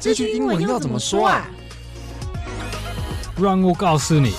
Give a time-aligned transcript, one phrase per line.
[0.00, 1.50] 这句英文要怎么说啊？
[3.36, 4.30] 让我告诉你。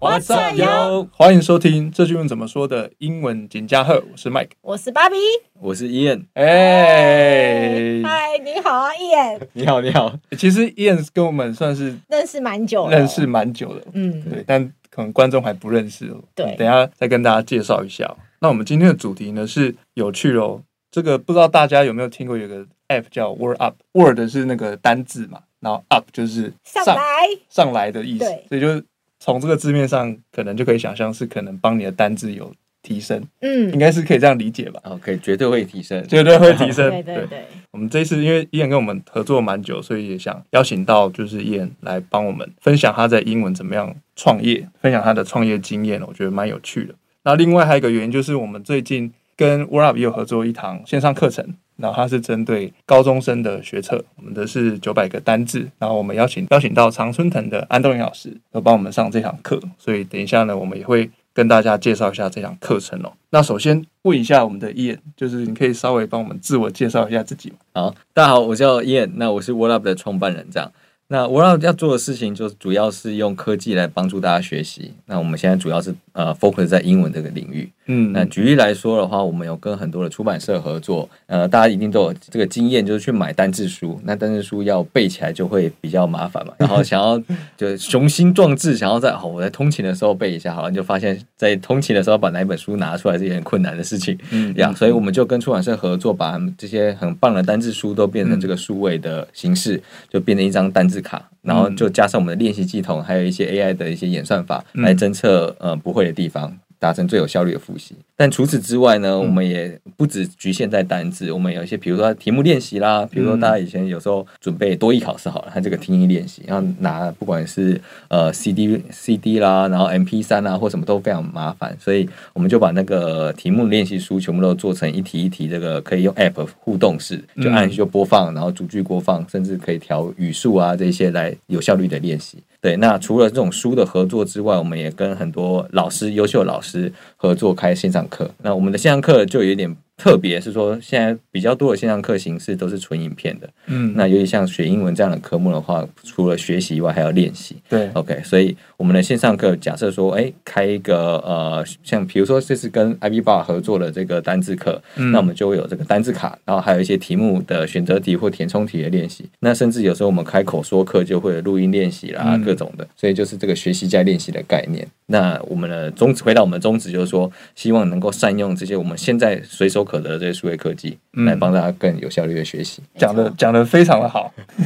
[0.00, 1.08] What's up, yo？
[1.12, 5.14] 欢迎收听这句英文怎么说的英文简家贺，我是 Mike，我是芭比，
[5.60, 6.24] 我是 Ian。
[6.34, 9.40] 哎，嗨，你好啊，Ian。
[9.52, 10.12] 你好，你好。
[10.36, 18.16] 其实 Ian 跟我们算是认识蛮久，认识蛮久了，嗯，对，但可能观众还不认识，对，等一下再跟大家介绍一下。
[18.40, 20.60] 那我们今天的主题呢是有趣哦，
[20.96, 27.02] 这个不知道大家有没有听过，有个 App 叫 Word Up，Word 是那个单字嘛，然后 Up 就是上上来
[27.50, 28.82] 上来的意思，所以就
[29.20, 34.80] 从这个字面上可能就可以想象是可能帮你的单字有提升，嗯，应该是可以这样理解吧？
[34.84, 36.88] 哦，可以，绝对会提升，绝对会提升。
[36.88, 37.44] 对对对。
[37.72, 46.94] 我们这一次因为 Ian 跟我们合作蛮久，所以也想邀请到就是 Ian 来帮我们分享他在英文怎么样创业，分享他的创业经验，我觉得蛮有趣的。
[47.24, 51.44] 那另外还有一个原因就是我们最近跟 Word Up 有合作一堂线上课程，
[51.76, 63.12] 然后它是针对高中生的学测，我们的是九百个单字，然后我们邀请邀请到常春藤的安东尼老师，要帮我们上这堂课，所以等一下呢，我们也会跟大家介绍一下这堂课程哦。
[63.28, 67.56] 那首先问一下我们的 Ian，就是你可以稍微帮我们自我介绍一下自己吗？
[67.74, 70.72] 好，大家好，我叫 Ian，那我是 Word Up 的创办人，这样。
[71.08, 74.94] 那 Word Up 要做的事情，就主要是用科技来帮助大家学习。
[75.04, 77.70] 那我们现在主要是呃 focus 在英文这个领域。
[77.86, 81.08] 嗯，那举例来说的话，我们有跟很多的出版社合作。
[81.26, 84.00] 呃，大家一定都有这个经验，就是去买单字书。
[84.04, 86.52] 那单字书要背起来就会比较麻烦嘛。
[86.58, 87.20] 然后想要
[87.56, 94.18] 就雄心壮志，想要在哦我在通勤的时候背一下，好像，就发现，在通勤的时候把哪一本书拿出来是一件困难的事情。
[94.30, 101.22] 嗯，呀，所以我们就跟出版社合作，把这些很棒的单字书都变成这个数位的形式，就变成一张单字卡。
[101.42, 107.94] 然后就加上我们的练习系统，还有一些 AI 的一些演算法来侦测呃不会的地方，达成最有效率的复习。
[108.18, 132.38] 但除此之外呢，我们也不只局限在单字，我们有一些比如说题目练习啦，比如说大家以前有时候准备多益考试好了，它这个听力练习，然后拿不管是呃 CD CD 啦，然后 MP 三啊或什么都非常麻烦，所以我们就把那个题目练习书全部都做成一题一题这个可以用 App 互动式，就按就播放，然后逐句播放，甚至可以调语速啊这些来有效率的练习。
[132.66, 143.48] 对，那除了这种书的合作之外，我们也跟很多老师优秀老师合作开线上课，那我们的线上课就有点特别，是说现在比较多的线上课形式都是纯影片的。
[143.66, 147.56] 嗯，那尤其像学英文这样的科目的话，除了学习以外，还要练习。
[147.68, 159.28] 对，OK，所以我们的线上课假设说，哎，开一个呃，像比如说这次跟 IB Bar 合作的这个单字课，嗯，那我们就会有这个单字卡，然后还有一些题目的选择题或填充题的练习。
[159.40, 162.86] 那甚至有时候我们开口说课就会有录音练习啦，嗯，各种的。
[162.94, 164.86] 所以就是这个学习加练习的概念。
[165.06, 172.82] 那我们的宗旨，回到我们的宗旨，就是说，希望能够善用这些我们现在随手可得的这些数位科技，嗯、来帮大家更有效率的学习。
[172.98, 174.30] 讲的讲的非常的好，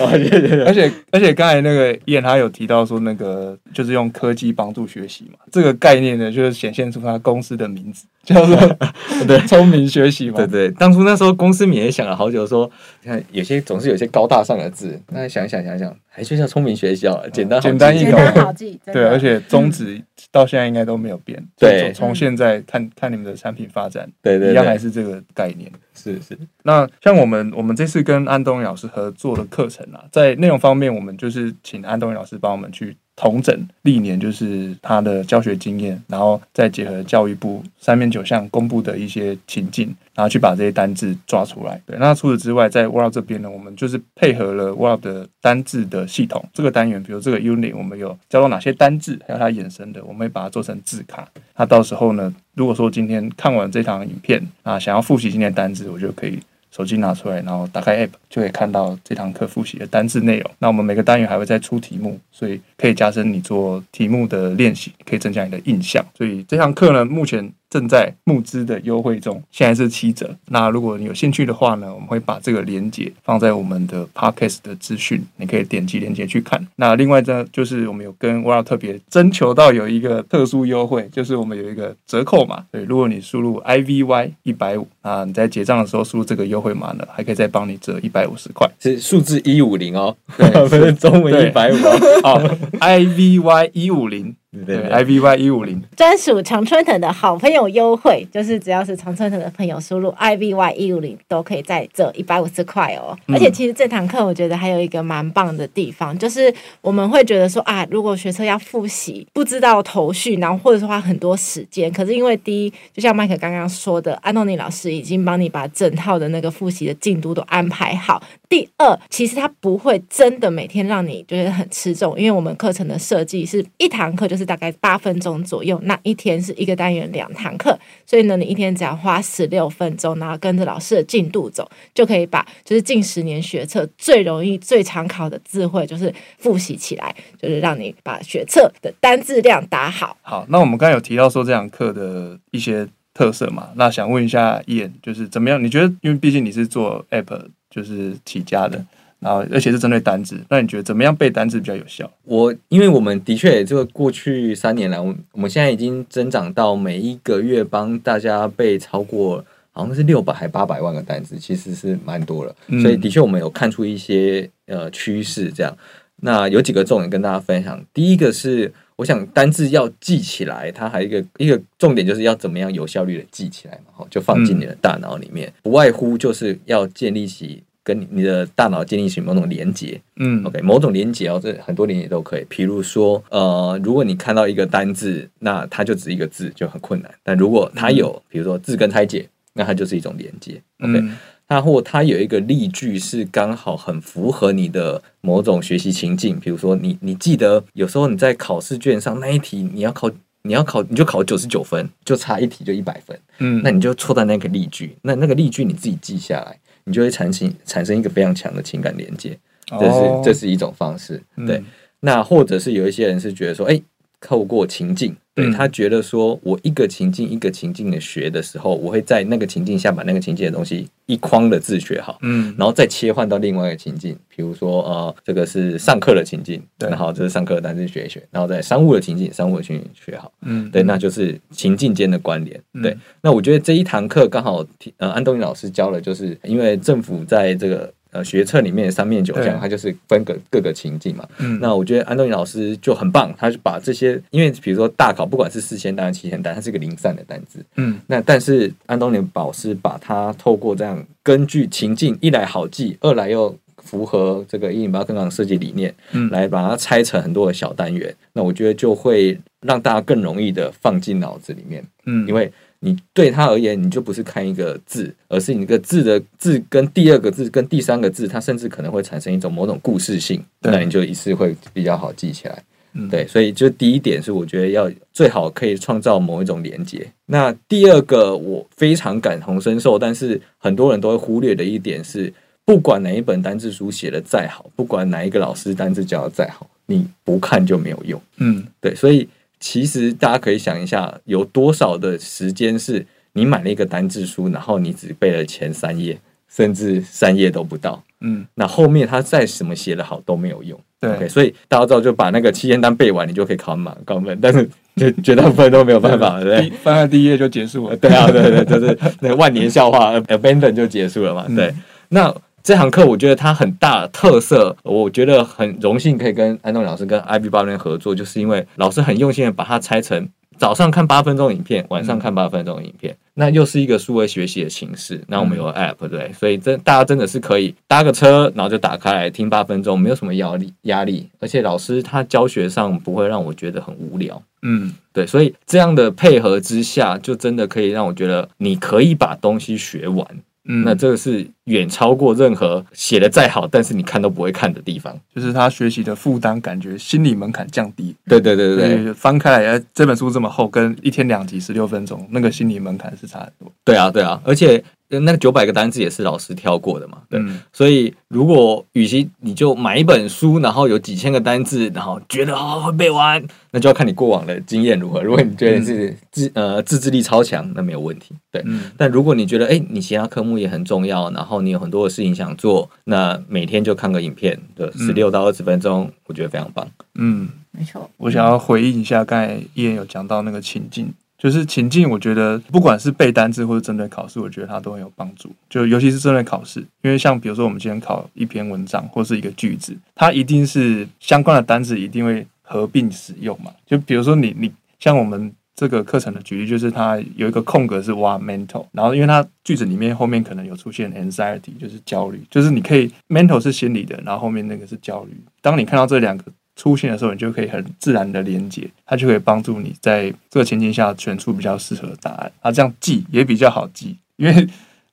[0.00, 8.56] 而且而且刚才那个 Ian 他有提到说，那个就是用科技帮助学习嘛，这个概念呢，就是显现出他公司的名字叫做
[9.26, 10.36] 对聪明学习嘛。
[10.36, 12.70] 对对，当初那时候公司也想了好久，说
[13.02, 15.94] 你看有些总是有些高大上的字，那想一想想想。
[16.10, 18.76] 还就叫聪明学校，简单简单易懂，好记。
[18.86, 20.02] 对，而且宗旨
[20.32, 21.40] 到现在应该都没有变。
[21.56, 25.70] 对，从现在看看你们的产品发展，对对，一样还是这个概念。
[26.02, 26.38] 是是。
[26.62, 32.96] 那像我们我们这次跟安东尼老师合作的课程啊，在内容方面，我们就是请安东尼老师帮我们去。
[33.20, 41.80] 统整历年就是他的教学经验，然后再结合教育部三面九项公布的一些情境，然后去把这些单字抓出来。
[41.86, 46.44] 对，那除此之外，在 Word 这边呢，我们就是配合了 Word 的单字的系统。
[46.52, 51.28] 这个单元，比如这个 Unit，我们有教到哪些单字，还有它衍生的，我们会把它做成字卡。
[51.56, 56.40] 那到时候呢，如果说今天看完这堂影片啊，想要复习今天的单字，我就可以。
[56.70, 60.50] 手机拿出来，然后打开 App，就可以看到这堂课复习的单字内容。
[60.58, 66.04] 那我们每个单元还会再出题目，所以可以加深你做题目的练习，可以增加你的印象。
[66.14, 67.50] 所以这堂课呢，目前。
[67.70, 70.34] 正在募资的优惠中，现在是七折。
[70.48, 76.66] 那如果你有兴趣的话呢，我们会把这个链接放在我们的 Podcast 的资讯，你可以点击链接去看。
[76.76, 82.64] 那另外呢，就是我们有跟 Up 特别征求到有一个特殊优惠，就是我们有一个折扣码。
[82.72, 94.34] 对，如果你输入 IVY 一百五啊，你在结账的时候输入这个优惠码呢，还可以再帮你折一百五十块，是数字一五零哦，对， 不是中文一百五哦，哦， IVY 一五零。
[94.66, 103.14] 对，IVY 一五零专属常春藤的好朋友优惠，就是只要是常春藤的朋友输入 IVY 一五零都可以再折一百五十块哦。
[103.26, 111.92] 嗯、而且其实这堂课我觉得还有一个蛮棒的地方，就是我们会觉得说啊，如果学车要复习，不知道头绪，然后或者是花很多时间。
[111.92, 118.22] 可是因为第一，就像麦克刚刚说的，安东尼老师已经帮你把整套的那个复习的进度都安排好。
[118.48, 127.76] 第二，其实他不会真的每天让你觉得很吃重，因为我们课程的设计是一堂课就是是大概八分钟左右，那一天是一个单元两堂课，
[128.06, 140.16] 所以呢，你一天只要花十六分钟，然后跟着老师的进度走，就可以把就是近十年学测最容易、最常考的字汇就是复习起来，就是让你把学测的单字量打好。
[140.22, 145.62] 好，那我们刚才有提到说这堂课的一些特色嘛，那想问一下燕就是怎么样？
[145.62, 147.48] 你觉得，因为毕竟你是做 App。
[147.70, 148.82] 就是起家的，
[149.20, 152.10] 然后而且是针对单字，那你觉得怎么样背单字比较有效？
[152.24, 162.54] 我因为我们的确这个过去三年来，我我们现在已经增长到每一个月帮大家背超过好像是六百还八百万个单字，其实是蛮多了。
[162.68, 165.76] 嗯、所以的确我们有看出一些呃趋势，这样。
[166.20, 167.80] 那有几个重点跟大家分享。
[167.94, 182.44] 第一个是，我想单字要记起来，它还有一个一个重点就是要怎么样有效率的记起来嘛，好，就放进你的大脑里面，嗯、不外乎就是要建立起跟你的大脑建立起某种连接，嗯，OK，某种连接哦，这很多连接都可以。
[182.50, 191.00] 比如说，呃，如果你看到一个单字，那它就只一个字就很困难，但如果它有，比如说字根拆解，那它就是一种连接，OK。
[191.00, 191.16] 嗯
[191.50, 200.10] 它或它有一个例句是刚好很符合你的某种学习情境，比如说你你记得有时候你在考试卷上那一题你要考
[200.42, 206.58] 你要考你就考九十九分，就差一题就一百分，嗯，那你就错在那个例句，那那个例句你自己记下来，
[206.88, 209.38] 你就会产生产生一个非常强的情感连接，
[209.78, 211.58] 这是这是一种方式，对。
[211.58, 211.64] 嗯、
[212.00, 213.82] 那或者是有一些人是觉得说，哎、欸。
[214.20, 234.64] 透过情境，对他觉得说，我一个情境一个情境的学的时候，我会在那个情境下把那个情境的东西一框的字学好，嗯，然后再切换到另外一个情境，比如说呃，这个是上课的情境，对，然后这是上课的单词学一学，然后在商务的情境，商务的情境学好，嗯，对，那就是情境间的关联，对，那我觉得这一堂课刚好
[234.98, 237.92] 呃，安东尼老师教了，就是因为政府在这个。
[238.10, 241.28] 呃，学测里面的三面九项，它就是分个各个情境嘛。
[241.38, 247.62] 嗯，那我觉得安东尼老师就很棒，他就把这些，因为比如说大考，不管是四千单、七千单，它是一个零散的单子。
[247.76, 258.14] 嗯，那但是安东尼老师把它透过这样根据情境，一来好记，二来又符合这个一零八课纲设计理念，嗯，来把它拆成很多的小单元。
[258.32, 261.84] 那我觉得就会让大家更容易的放进脑子里面。
[262.06, 262.50] 嗯，因为。
[262.80, 272.62] 你对他而言，你就不是看一个字，而是你个字的字跟第二个字跟第三个字，它甚至可能会产生一种某种故事性，对那你就一次会比较好记起来。
[272.94, 277.04] 嗯、对，所以就第一点是，我觉得要最好可以创造某一种连接。
[277.26, 282.32] 那第二个我非常感同身受，但是很多人都会忽略的一点是，
[282.64, 288.20] 不管哪一本单字书写的再好，不管哪一个老师单字教的再好，你不看就没有用。
[288.36, 289.28] 嗯，对，所以。
[289.60, 296.18] 其实大家可以想一下，有多少的时间是你买了一个单字书，然后你只背了前三页，
[296.48, 298.02] 甚至三页都不到。
[298.20, 300.78] 嗯，那后面他再什么写的好都没有用。
[301.00, 304.36] 对，okay, 所以大家知道就把那个七千单背完，你就可以考满高分。
[304.40, 307.96] 但是就绝大部分都没有办法， 对，对，对，翻到第一页就结束了。
[307.96, 311.46] 对啊，对对，就是那个万年笑话，abandon 就结束了嘛。
[311.54, 312.34] 对，嗯、那。
[312.68, 320.28] 这堂课我觉得它很大的特色，我觉得很荣幸可以跟安东老师跟 IB 八合作，就是因为老师很用心的把它拆成
[320.58, 325.24] 早上看八分钟影片，晚上看八分钟影片，嗯、那又是一个数位学习的形式。
[325.28, 334.42] 那我们有 App 对，所以真大家真的是可以搭个车，然后就打开来听八分钟，没有什么压力压力，而且老师他教学上不会让我觉得很无聊。
[334.60, 340.26] 嗯，对，所以这样的配合之下，就真的可以让我觉得你可以把东西学完。
[340.68, 348.14] 嗯，那这个是远超过任何写的再好，但是你看都不会看的地方，就是他学习的负担感觉心理门槛降低。
[348.26, 353.72] 对对对对对，翻开来，这本书这么厚，跟一天两集十六分钟，那个心理门槛是差很多。
[353.84, 354.84] 对啊对啊，而且。
[355.10, 365.22] 那个九百个单字也是老师挑过的嘛，对，嗯、所以如果与其你就买一本书，然后有几千个单字，然后觉得哦会背完，那就要看你过往的经验如何。
[365.22, 368.62] 如果你觉得是自、嗯、呃自制力超强，那没有问题，对。
[368.66, 376.86] 嗯、但如果你觉得哎，你其他科目也很重要，然后你有很多的事情想做，那每天就看个影片，对，十六到二十分钟，我觉得非常棒。
[377.14, 378.10] 嗯，没错。
[378.18, 381.14] 我想要回应一下刚才 Ian 有讲到那个情境。
[381.38, 385.48] 就是情境，我觉得不管是背单词或者针对考试，我觉得它都很有帮助。
[385.70, 393.70] 就尤其是针对考试，因为像比如说我们今天考一篇文章或是一个句子，它一定是相关的单词一定会合并使用嘛。
[393.86, 405.40] 就比如说你你像我们这个课程的举例，就是它有一个空格是挖 mental，然后因为它句子里面后面可能有出现 anxiety，就是焦虑，就是你可以 mental 是心理的，然后后面那个是焦虑。
[405.62, 406.44] 当你看到这两个
[406.78, 412.50] 出现的时候，你就可以很自然的连接，它就可以帮助你在这个情境下选出比较适合的答案。
[412.60, 414.66] 啊，这样记也比较好记，因为。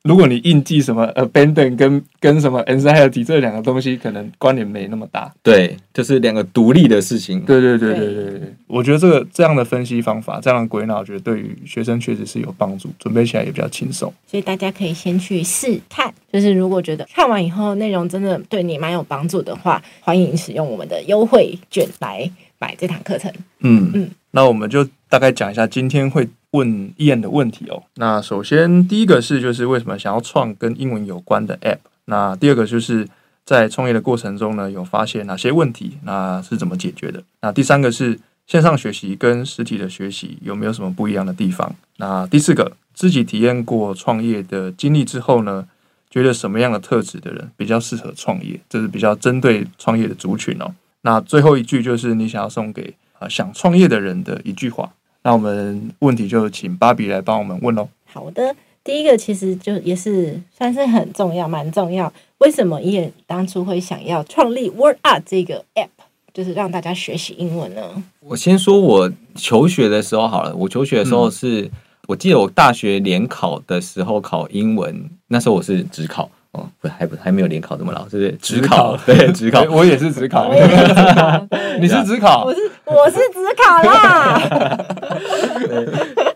[0.05, 5.33] 如果你硬记什么 abandon 跟跟什么 anxiety 这两个东西，可能关联没那么大。
[5.41, 7.39] 对，就是两个独立的事情。
[7.41, 14.13] 对对对对对对，我觉得这个这样的分析方法，这样的归纳，我觉得对于学生确实是有帮助，准备起来也比较轻松。
[14.27, 23.31] 所以大家可以先去试看，就是如果觉得看完以后内容真的对你蛮有帮助的话，欢迎使用我们的优惠券来买这堂课程。
[23.61, 26.29] 嗯嗯，那我们就大概讲一下今天会。
[26.51, 27.83] 问 Ian 的问题哦。
[27.95, 31.79] 那首先第一个是，就是为什么想要创跟英文有关的 App？
[32.05, 33.05] 那第二个就是
[33.43, 35.97] 在创业的过程中呢，有发现哪些问题？
[36.03, 37.21] 那是怎么解决的？
[37.41, 41.75] 那第三个是线上学习跟实体的学习有没有什么不一样的地方？
[41.97, 45.67] 那第四个自己体验过创业的经历之后呢，
[46.09, 48.57] 觉得什么样的特质的人比较适合创业？
[48.69, 50.73] 这是比较针对创业的族群哦。
[51.01, 54.93] 那最后一句就是你想要送给啊想创业的人的一句话。
[55.23, 57.89] 那我们问题就请芭比来帮我们问喽。
[58.05, 62.11] 好的，第一个其实就也是算是很重要，蛮重要。
[62.37, 65.87] 为什么 Ian 当初会想要创立 Word Art 这个 App，
[66.33, 68.03] 就是让大家学习英文呢？
[68.19, 71.71] 我先说我求学的时候好了，我求学的时候是，嗯、
[72.07, 76.29] 我记得我大学联考的时候考英文，那时候我是只考。
[76.55, 78.31] 哦，不，还不还没有联考这么老，是不是？
[78.41, 80.49] 只考， 对，只 考，我也是只考，
[81.79, 84.39] 你是只考，我是我是只考啦。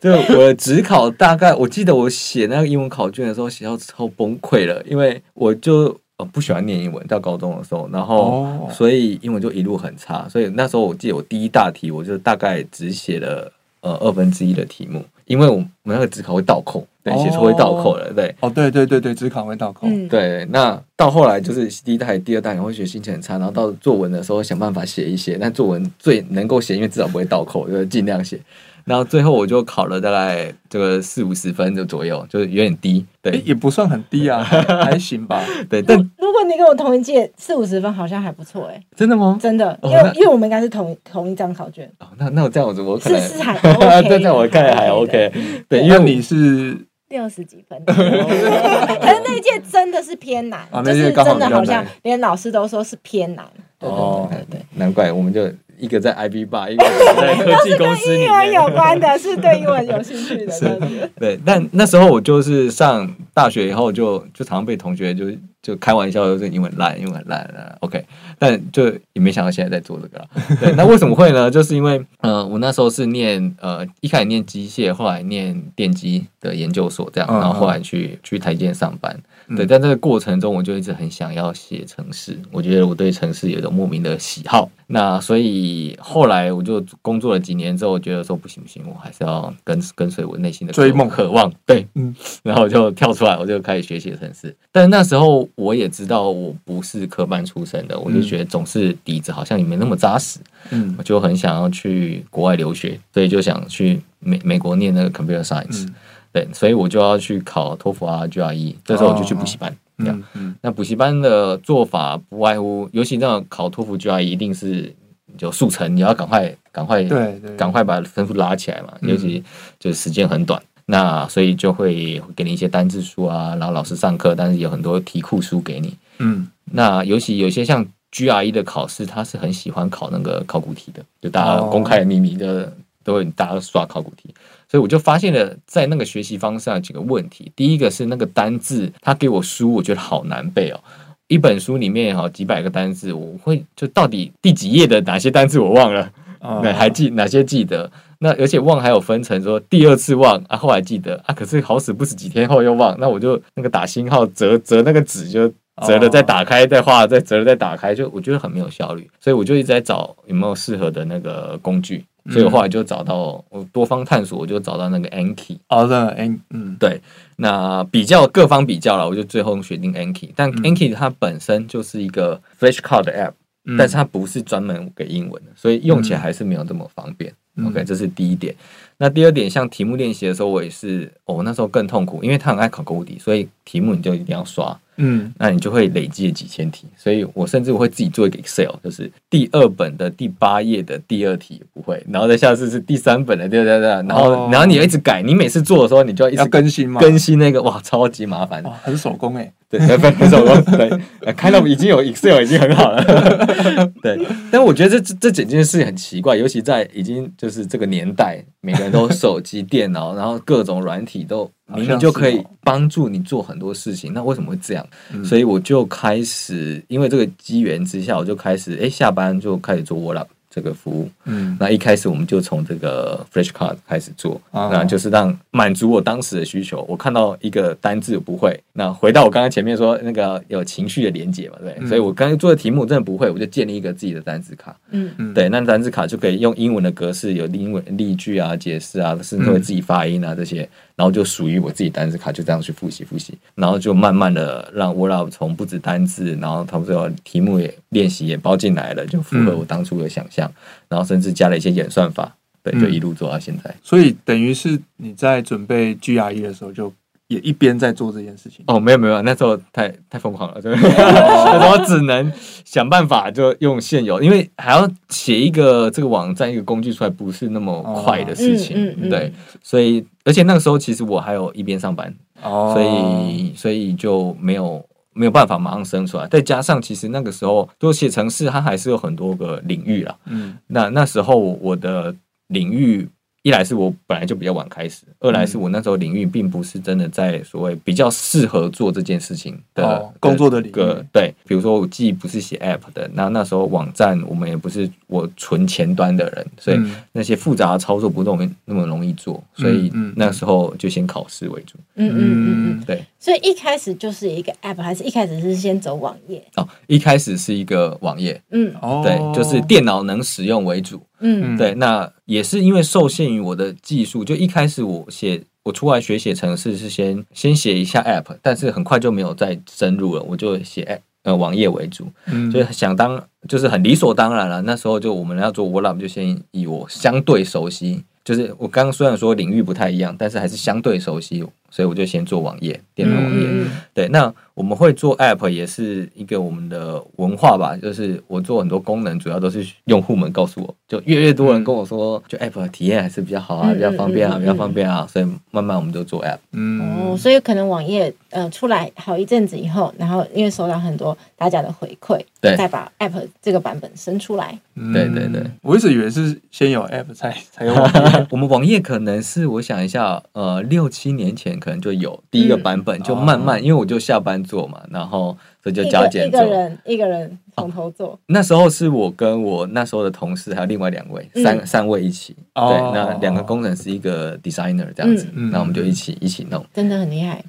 [0.02, 15.04] 对，就我只考大概，我记得我写那个英文考卷的时候，写到超崩溃了，因为我就呃不喜欢念英文，到高中的时候，然后所以英文就一路很差，所以那时候我记得我第一大题，我就大概只写了呃二分之一的题目。
[15.30, 18.36] 因为我们那个纸考会倒扣，对，写错会倒扣了，对。
[18.40, 19.86] 哦，对对对对，纸考会倒扣。
[19.88, 28.40] 嗯、对，那到后来就是第一代、第二代，你会学心情很差，然后到作文的时候想办法写一写，但作文最能够写，因为至少不会倒扣，就是尽量写。
[28.86, 34.44] 然后最后我就考了大概这个四五十分就左右，就是有点低，对，也不算很低啊，
[34.84, 35.44] 还行吧。
[35.70, 38.82] 对，但如果你跟我同一届，四五十分好像还不错哎。
[38.96, 39.38] 真的吗？
[39.42, 41.90] 真的，因为因为我们应该是同同一张考卷。
[42.00, 45.32] 哦，那那我这样子我可能是是还 OK， 这样我看还 OK。
[45.68, 46.78] 对，因为你是
[47.10, 53.46] 六十几分， 可是那一届真的是偏难，就是真的好像连老师都说是偏难。
[53.80, 55.48] 哦，对对，难怪我们就。
[55.80, 56.84] 一个在 IB 吧，一个
[57.16, 58.28] 在 科技公司里面。
[58.28, 60.52] 英文有关的，是对英文有兴趣的。
[60.54, 60.80] 是
[61.20, 65.26] 对，但那时候我就是上大学以后就，就就常常被同学就
[65.62, 67.78] 就开玩笑，说英文烂，英文很烂。
[67.80, 68.06] OK，
[68.38, 70.28] 但就也没想到现在在做这个。
[70.60, 71.50] 对， 那为什么会呢？
[71.50, 79.18] 就是因为，呃，我那时候是念呃一开始念机械，后来念电机的研究所，这样，然后后来去去台积电上班。
[79.56, 82.38] 对，在这个过程中，我就一直很想要写城市。
[82.52, 84.70] 我觉得我对城市有一种莫名的喜好。
[84.86, 91.52] 那所以后来我就工作了几年之后，我觉得说不行不行，我还是要跟跟随我内心的追梦渴望。
[91.66, 94.56] 对，嗯， 然后就跳出来，我就开始学写城市。
[94.72, 100.40] 但那时候我也知道我不是科班出身的，我就觉得总是底子好像也没那么扎实。
[100.72, 105.86] 嗯，我就很想要去国外留学，所以就想去美美国念那个 computer science。
[105.88, 105.96] 嗯
[106.32, 109.76] 对，所以我就要去考托福啊、GRE，这时候我就去补习班。
[109.98, 110.24] 这样，
[110.62, 114.96] 那补习班的做法不外乎，尤其那种考托福、GRE，一定是
[115.38, 118.94] 就速成，你要赶快、赶快、对，赶快把分数拉起来嘛。
[119.02, 119.44] 尤其
[119.78, 125.94] 就是时间很短，那所以就会给你一些单字书啊，然后老师上课，但是有很多题库书给你。
[126.20, 134.34] 嗯，那尤其有些像 GRE 的考试，他是很喜欢考那个考古题的，就大家公开的秘密的，都会大家刷考古题。
[134.70, 137.52] 所以我就发现了，在那个学习方向几个问题。
[137.56, 140.80] 第一个是那个单字，他给我书，我觉得好难背哦。
[141.28, 147.92] 一本书里面哈几百个单字，我会就到底第几页的哪些单字我忘了，那还记哪些记得？
[148.20, 155.48] 那而且忘还有分成说第二次忘啊，后来记得啊，可是好死不死几天后又忘，那我就那个打星号折折那个纸就
[155.88, 159.10] 折了再打开再画再折了再打开，就我觉得很没有效率。
[159.20, 162.04] 所以我就一直在找有没有适合的那个工具。
[162.32, 165.58] 所以后来就找到我多方探索，我就找到那个 Anki。
[165.68, 167.02] 哦，对，An，嗯，对。
[167.38, 170.30] 那比较各方比较了，我就最后选定 Anki。
[170.36, 173.34] 但 Anki 它本身就是一个 flashcard 的 app，
[173.78, 177.34] 但是它不是专门给英文的，所以用起来还是没有这么方便。
[177.66, 178.56] OK，这是第一点。
[178.98, 184.78] 那第二点，像题目练习的时候，我也是，哦，那时候更痛苦，因为它很爱考勾底，所以题目你就一定要刷。
[185.00, 186.86] 嗯，那你就会累积几千题。
[186.96, 197.02] 所以我甚至我会自己做一个 Excel，就是第二本的第八页的第二题不会，然后再下次是第三本的第二第二，然后、哦、然后你要一直改，你每次做的时候你就要一直更新吗？
[197.02, 199.52] 更新那个哇，超级麻烦，很手工哎。
[199.70, 200.64] 对，很手工。
[200.76, 200.90] 对，
[201.34, 203.06] 看到已经有 Excel 已经很好了。
[204.02, 214.86] 对，但我觉得这这整件事很奇怪，尤其在已经就是这个年代，每个人都手机、电脑，然后各种软体都明明就可以帮助你做很多事情，那为什么会这样？
[215.14, 220.30] 嗯、所以我就开始，因为这个机缘之下，我就开始哎，下班就开始做 Word Up。
[220.52, 226.84] 这个服务，嗯，那一开始我们就从这个 Flashcard 开始做，啊，那就是让满足我当时的需求。
[226.90, 240.68] 我看到一个单字不会，那回到我刚刚前面说那个有情绪的连接嘛，对，嗯，所以我刚才做的题目真的不会，我就建立一个自己的单字卡，嗯嗯，对，那单字卡就可以用英文的格式，有英文例句啊、解释啊，甚至会自己发音啊这些。
[241.00, 253.74] 然后就属于我自己单字卡，就这样去复习复习，然后就慢慢的让 WordUp 从不止单字，然后他们说题目也练习也包进来了，就符合我当初的想象，嗯、然后甚至加了一些演算法，对，就一路做到现在。
[253.82, 256.92] 所以等于是你在准备 GRE 的时候就。
[257.30, 258.66] 也一边在做这件事情。
[258.68, 262.32] 哦，没有没有，那时候太太疯狂了， 对，那时候只能
[262.66, 268.80] 想办法就用现有，因为还要写一个这个网站一个工具出来，不是那么快的事情，哦。
[268.80, 269.32] 嗯嗯、对，
[269.64, 274.84] 所以而且那个时候其实我还有一边上班，哦，所以所以就没有
[275.14, 282.16] 没有办法马上生出来，再加上其实那个时候做写程式，它还是有很多个领域啦，嗯，那那时候我的
[282.48, 283.08] 领域。
[283.42, 291.06] 一来是我本来就比较晚开始，二来是我那时候领域并不是真的在所谓比较适合做这件事情的、哦、工作的领域。
[291.14, 296.80] 对，比如说我既不是写 App 的，那那时候网站我们也不是我纯前端的人，所以
[297.14, 301.76] 那些复杂的操作不那么那么容易做，所以那时候就先考试为主。
[301.96, 303.06] 嗯嗯嗯嗯，对。
[303.20, 306.42] 所以一开始就是一个 App，还是一开始是先走网页？
[306.56, 308.42] 哦，一开始是一个网页。
[308.52, 308.74] 嗯，
[309.04, 311.02] 对，就是电脑能使用为主。
[311.20, 324.62] 嗯，对，那也是因为受限于我的技术，就一开始我写我出来学写程式是先先写一下 App，但是很快就没有再深入了，我就写 App 呃网页为主，嗯，所以想当就是很理所当然了。
[324.62, 331.44] 那时候就我们要做 WordUp，就先以我相对熟悉，就是我刚刚虽然说领域不太一样，但是还是相对熟悉。
[331.72, 333.48] 所以我就先做网页，电脑网页。
[333.50, 337.78] 嗯、对，那我们会做 App 也是一个我们的文化吧。
[337.78, 345.08] 就是我做很多功能，主要都是用户们告诉我，就越越多人跟我说，就 App 的体验还是比较好啊，比较方便啊，比较方便啊。
[345.10, 346.40] 所以慢慢我们就做 App。
[346.52, 354.60] 嗯，哦，所以可能网页呃出来好一阵子以后，然后因为收到很多大家的回馈，对，再把 App 这个版本生出来。
[354.76, 358.28] 嗯、对对对，我一直以为是先有 App 才才有网页。
[358.32, 361.58] 我们网页可能是我想一下，呃，六七年前。
[361.60, 366.42] 可能就有第一个版本，就慢慢，因为我就下班做嘛，然后所以就加减做。
[366.42, 368.20] 一个人一个人从头做。
[368.26, 372.36] 那时候是我跟我那时候的同事还有另外两位，三三位一起。
[372.56, 376.66] 对，那两个工程师一个 designer 这样子，那我们就一起一起弄。
[376.74, 377.44] 真的很厉害。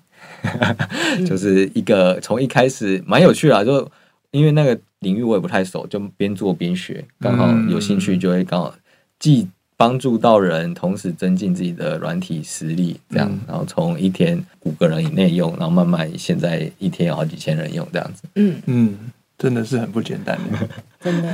[1.26, 3.90] 就是一个从一开始蛮有趣的，就
[4.30, 8.74] 因为那个领域我也不太熟，就边做边学，刚好有兴趣就会刚好
[9.18, 9.48] 记。
[9.80, 18.24] 帮助到人，同时增进自己的软体实力，这样，嗯、然后从一天五个人以内用，然后慢慢现在一天有好几千人用，这样子。
[18.34, 18.98] 嗯嗯，
[19.38, 20.68] 真的是很不简单的，
[21.00, 21.30] 真的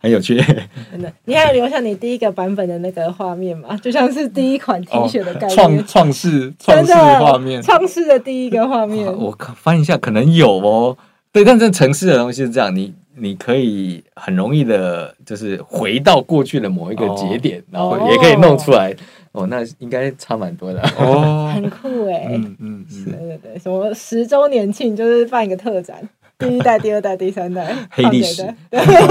[0.00, 0.42] 很有趣。
[0.90, 3.76] 真的，你还有留下你第一个版本的那个画面吗？
[3.80, 9.06] 就像是第一款 T 恤的概念，创创世创世画面，创世的第一个画面。
[9.16, 10.98] 我翻一下，可能有哦。
[11.34, 12.94] 对，但这城市的东西是这样，你。
[13.16, 18.92] 你可以很容易的，就是回到过去的某一个节点，然后也可以弄出来。
[19.30, 22.26] 哦，那应该差蛮多的哦， 很酷哎。
[22.28, 25.96] 嗯嗯，对对对，什么十周年庆就是办一个特展，
[26.40, 28.52] 第一代、第二代、第三代 黑历史，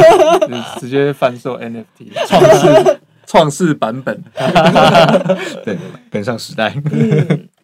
[0.82, 1.86] 直接贩售 NFT，
[2.28, 4.22] 创世创世版本，
[5.64, 5.78] 对，
[6.12, 6.76] 跟上时代。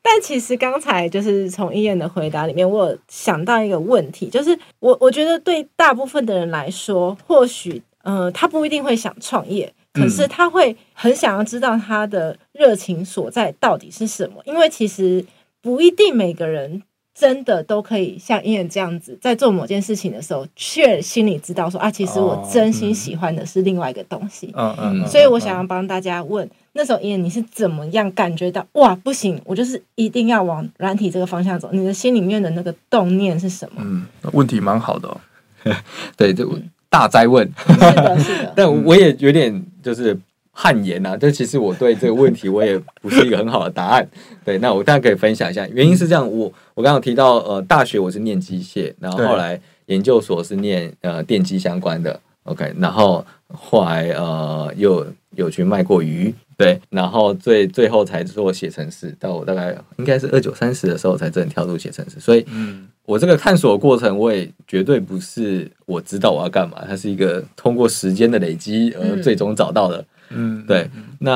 [0.02, 15.26] 但其实刚才就是从伊恩的回答里面，我有想到一个问题，就是我我觉得对大部分的人来说，或许呃他不一定会想创业，可是他会很想要知道他的热情所在到底是什么，因为其实
[15.62, 16.84] 不一定每个人。
[17.12, 24.54] 真的都可以像伊人这样子，在做某件事情的时候，却心里知道说啊，其实我真心喜欢的是另外一个东西。
[24.56, 25.06] 嗯嗯。
[25.06, 31.69] 所以我想要帮大家问，那时候伊恩你是怎么样感觉到哇，不行，我就是一定要往软体这个方向走？
[31.71, 33.82] 你的心里面的那个动念是什么？
[33.84, 35.17] 嗯，问题蛮好的哦。
[36.15, 36.47] 对，这
[36.89, 37.49] 大哉问。
[37.67, 38.53] 是的，是的。
[38.58, 40.17] 但我也有点就是。
[40.51, 41.15] 汗颜呐。
[41.17, 44.05] 但其实我对这个问题我也不是一个很好的答案。
[44.43, 56.34] 对，那我大家可以分享一下，原因是这样，我我刚刚提到呃，大学我是念机械，然后后来研究所是念呃电机相关的，OK，然后后来呃又有去卖过鱼。
[56.60, 62.19] 对，然后最最后才做写程式，到我大概应该是二九三十的时候才真的跳入写程式。
[62.19, 70.06] 所以，嗯，我这个探索的过程，我也绝对不是我知道我要干嘛，它是一个通过时间的累积而最终找到的。
[70.32, 70.89] 嗯，对。
[71.19, 71.34] 那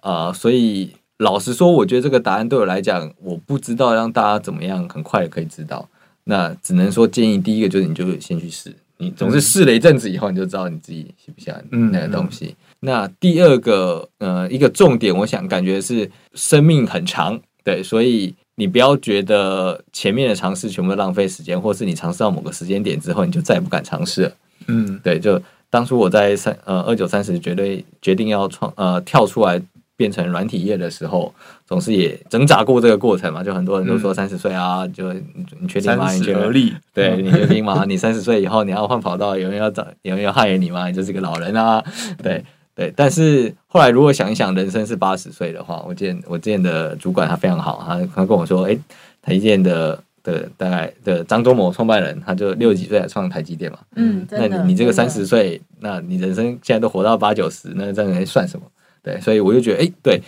[0.00, 5.86] 啊、呃，所以老实说，我觉得这个答案对我来讲，我不知道让大家怎么样很快可以知道。
[6.24, 12.46] 那只能说建议第一个就是你就先去试，你总是试了一阵子以后，你就知道你自己喜不喜欢那个东西。
[12.46, 24.32] 嗯嗯那第二个，呃，一个重点，我想感觉是生命很长，对，所以你不要觉得前面的尝试全部都浪费时间，或是你尝试到某个时间点之后，你就再也不敢尝试了。
[24.66, 25.40] 嗯，对，就
[25.70, 29.62] 当初我在三呃二九三十绝对决定要创呃跳出来。
[29.94, 31.32] 变成软体业的时候，
[31.64, 33.44] 总是也挣扎过这个过程嘛。
[33.44, 36.10] 就很多人都说三十岁啊，嗯、就你确定吗？
[36.10, 36.50] 你觉得？
[36.92, 37.84] 对，你确定吗？
[37.86, 40.88] 你三十岁以后你要换跑道，有人要找，有人要害你吗？
[40.88, 41.84] 你就是个老人啊。
[42.20, 42.42] 对
[42.74, 48.80] 对，但是后来如果想一想，人生是八十岁的话，我见我之前的主管他非常好，他他跟我说，哎、欸，
[49.20, 53.78] 台积电的的大概的张忠谋创办人，他就六十几岁才创台积电嘛。
[53.96, 58.64] 嗯，那你你这个三十岁，那你人生现在都活到八九十，那这样算什么？
[59.02, 60.22] 对，所以我就觉得，哎，对，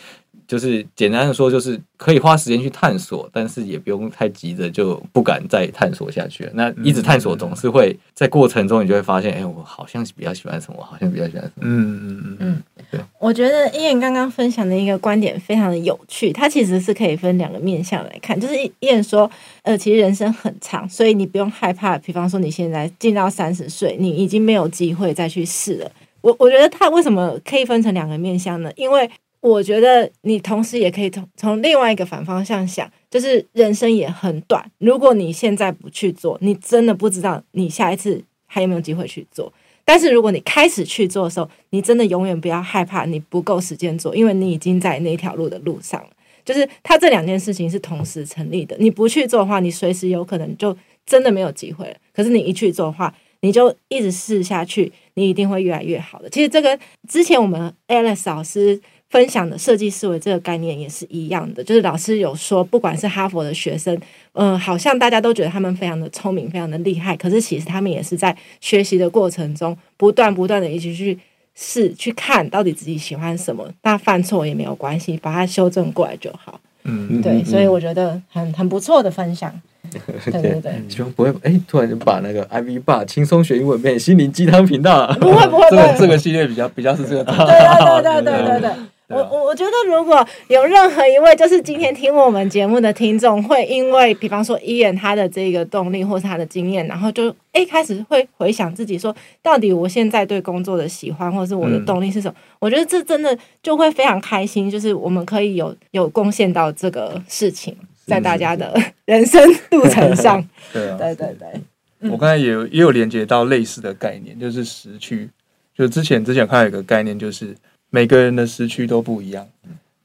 [0.54, 6.52] 就是简单的说，就是可以花时间去探索，但是也不用太急着就不敢再探索下去了。
[6.54, 11.62] 那一直探索，总是会在过程中，你就会发现，哎，我好像比较喜欢什么，好像比较喜欢什么。
[11.62, 12.62] 嗯嗯嗯嗯。
[12.92, 19.28] 对，我觉得伊人刚刚分享的一个观点非常的有趣，它其实是可以分两个面向来看，就是伊人说，
[19.62, 21.98] 呃，其实人生很长，所以你不用害怕。
[21.98, 25.90] 比方说，你现在进到三十岁，你已经没有机会再去试了。
[26.20, 28.70] 我我觉得他为什么可以分成两个面向呢？
[28.76, 29.10] 因为
[29.44, 34.64] 我觉得你同时也可以从从另外一个反方向想，就是人生也很短。
[34.78, 39.52] 如果你现在不去做，你真的不知道你下一次还有没有机会去做。
[39.84, 46.08] 但是如果你开始去做的时候，你真的永远不要害怕你不够时间做，因为你已经在那条路的路上了。
[46.42, 48.74] 就是他这两件事情是同时成立的。
[48.78, 51.96] 你不去做的话，你随时有可能就真的没有机会了。
[52.14, 56.30] 可是你一去做的话，你就一直试下去，你一定会越来越好的。
[56.30, 58.80] 其实这个之前我们 Alex 老师
[59.14, 63.94] 分享的设计思维这个概念也是一样的，就是老师有说，不管是哈佛的学生，
[64.32, 71.16] 嗯、呃，好像大家都觉得他们非常的聪明，非常的厉害，可是其实他们也是在学习的过程中，不断不断的一起去
[71.54, 73.64] 试，去看到底自己喜欢什么。
[73.84, 76.60] 那犯错也没有关系，把它修正过来就好。
[76.82, 79.48] 嗯，对，嗯、所以我觉得很很不错的分享。
[80.24, 85.14] 对对对，希望不会哎，突然就把那个 Ivy Bar 轻松学英文变心灵鸡汤频道了。
[85.20, 87.22] 不会不会， 这个这个系列比较比较是这个。
[87.22, 88.70] 对对对对对对对，
[89.08, 102.34] 我我我觉得如果有任何一位就是今天听我们节目的听众，会因为比方说伊恩他的这个动力或是他的经验，然后就一开始会回想自己说，到底我现在对工作的喜欢或是我的动力是什么？
[102.58, 107.76] 我觉得这真的就会非常开心，就是我们可以有有贡献到这个事情。
[108.06, 115.26] 在大家的 人生路程上， 对啊，对对对，我刚才也有也有连接到类似的概念，就是时区。
[115.74, 117.56] 就之前之前看到一个概念，就是
[117.94, 119.46] 每个人的时区都不一样。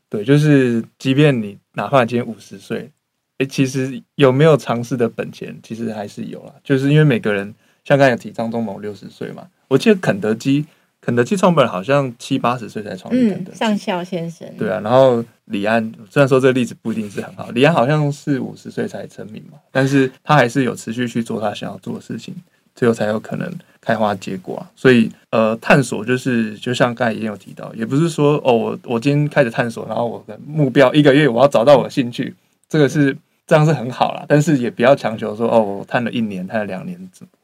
[0.10, 2.92] 对，就是即便你哪怕今天五十岁，
[3.40, 6.54] 哎，其实有没有尝试的本钱，其实还是有啦。
[6.64, 7.52] 就是因为每个人，
[7.84, 10.68] 像刚才提张忠谋六十岁嘛，我记得肯德基。
[11.02, 14.46] 肯德基创办人好像七八十岁才创立肯德基，上校先生。
[14.58, 22.36] 对啊，然后李安虽然说这个例子不一定是很好，李安好像是五十岁才成名嘛，但是他还是有持续去做他想要做的事情，
[22.80, 24.72] 最后才有可能开花结果啊。
[24.74, 32.34] 所以呃，探索就是就像刚才也有提到，也不是说哦，我我今天开始探索，然后我的目标一个月我要找到我的兴趣，
[32.70, 33.16] 这个是
[33.46, 36.98] 这样是很好啦，但是也不要强求说哦，我探了一年，探了两年，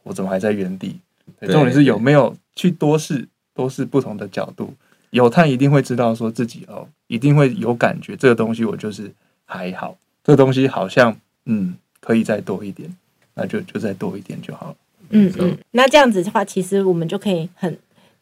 [0.04, 0.98] 我怎么还在原地？
[1.42, 3.28] 重点是有没有去多试。
[3.56, 4.74] 多试不同的角度，
[5.12, 8.14] 有探一定会知道说自己哦，一定会有感觉。
[8.18, 9.10] 这个东西我就是
[9.46, 9.96] 还好，
[10.26, 12.94] 这个东西好像嗯可以再多一点，
[13.34, 14.76] 那就就再多一点就好了。
[15.16, 17.78] 嗯嗯，那这样子的话，其实我们就可以很。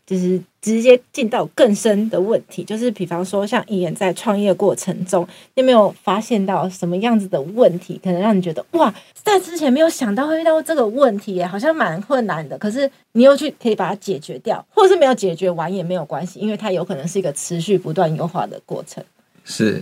[0.06, 5.25] 就是直接进到更深的问题，就是比方说像伊人在创业过程中，
[5.56, 12.58] 你有没有发现到什么样子的问题，可能让你觉得哇，在之前没有想到会遇到这个问题，好像蛮困难的。
[12.58, 19.01] 可是你又去可以把它解决掉，或者是没有解决完也没有关系，因为它有可能是一个持续不断优化的过程。
[19.45, 19.82] 是，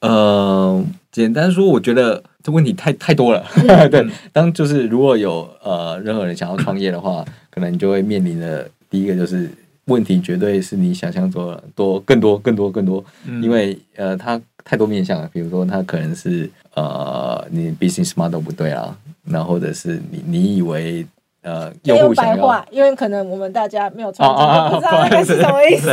[0.00, 3.44] 呃，简单说，我觉得这问题太太多了。
[3.90, 9.50] 对，当就是如果有呃任何人想要创业的话，可能你就会面临的第一个就是。
[9.86, 15.28] 问题绝对是你想象中的多更多更多更多，嗯、因为呃，它太多面向了。
[15.32, 21.04] 比如说，它可能是呃，你 business model 不对啊，然后或者是你你以为。
[21.42, 24.44] 呃，用白话，因为可能我们大家没有创作，
[24.78, 25.88] 不知道那是什么意思。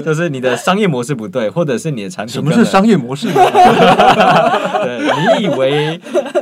[0.00, 2.32] 就是你的商业模式不对，或者是你的产品。
[2.32, 3.26] 什么是商业模式？
[3.32, 6.00] 对，你以为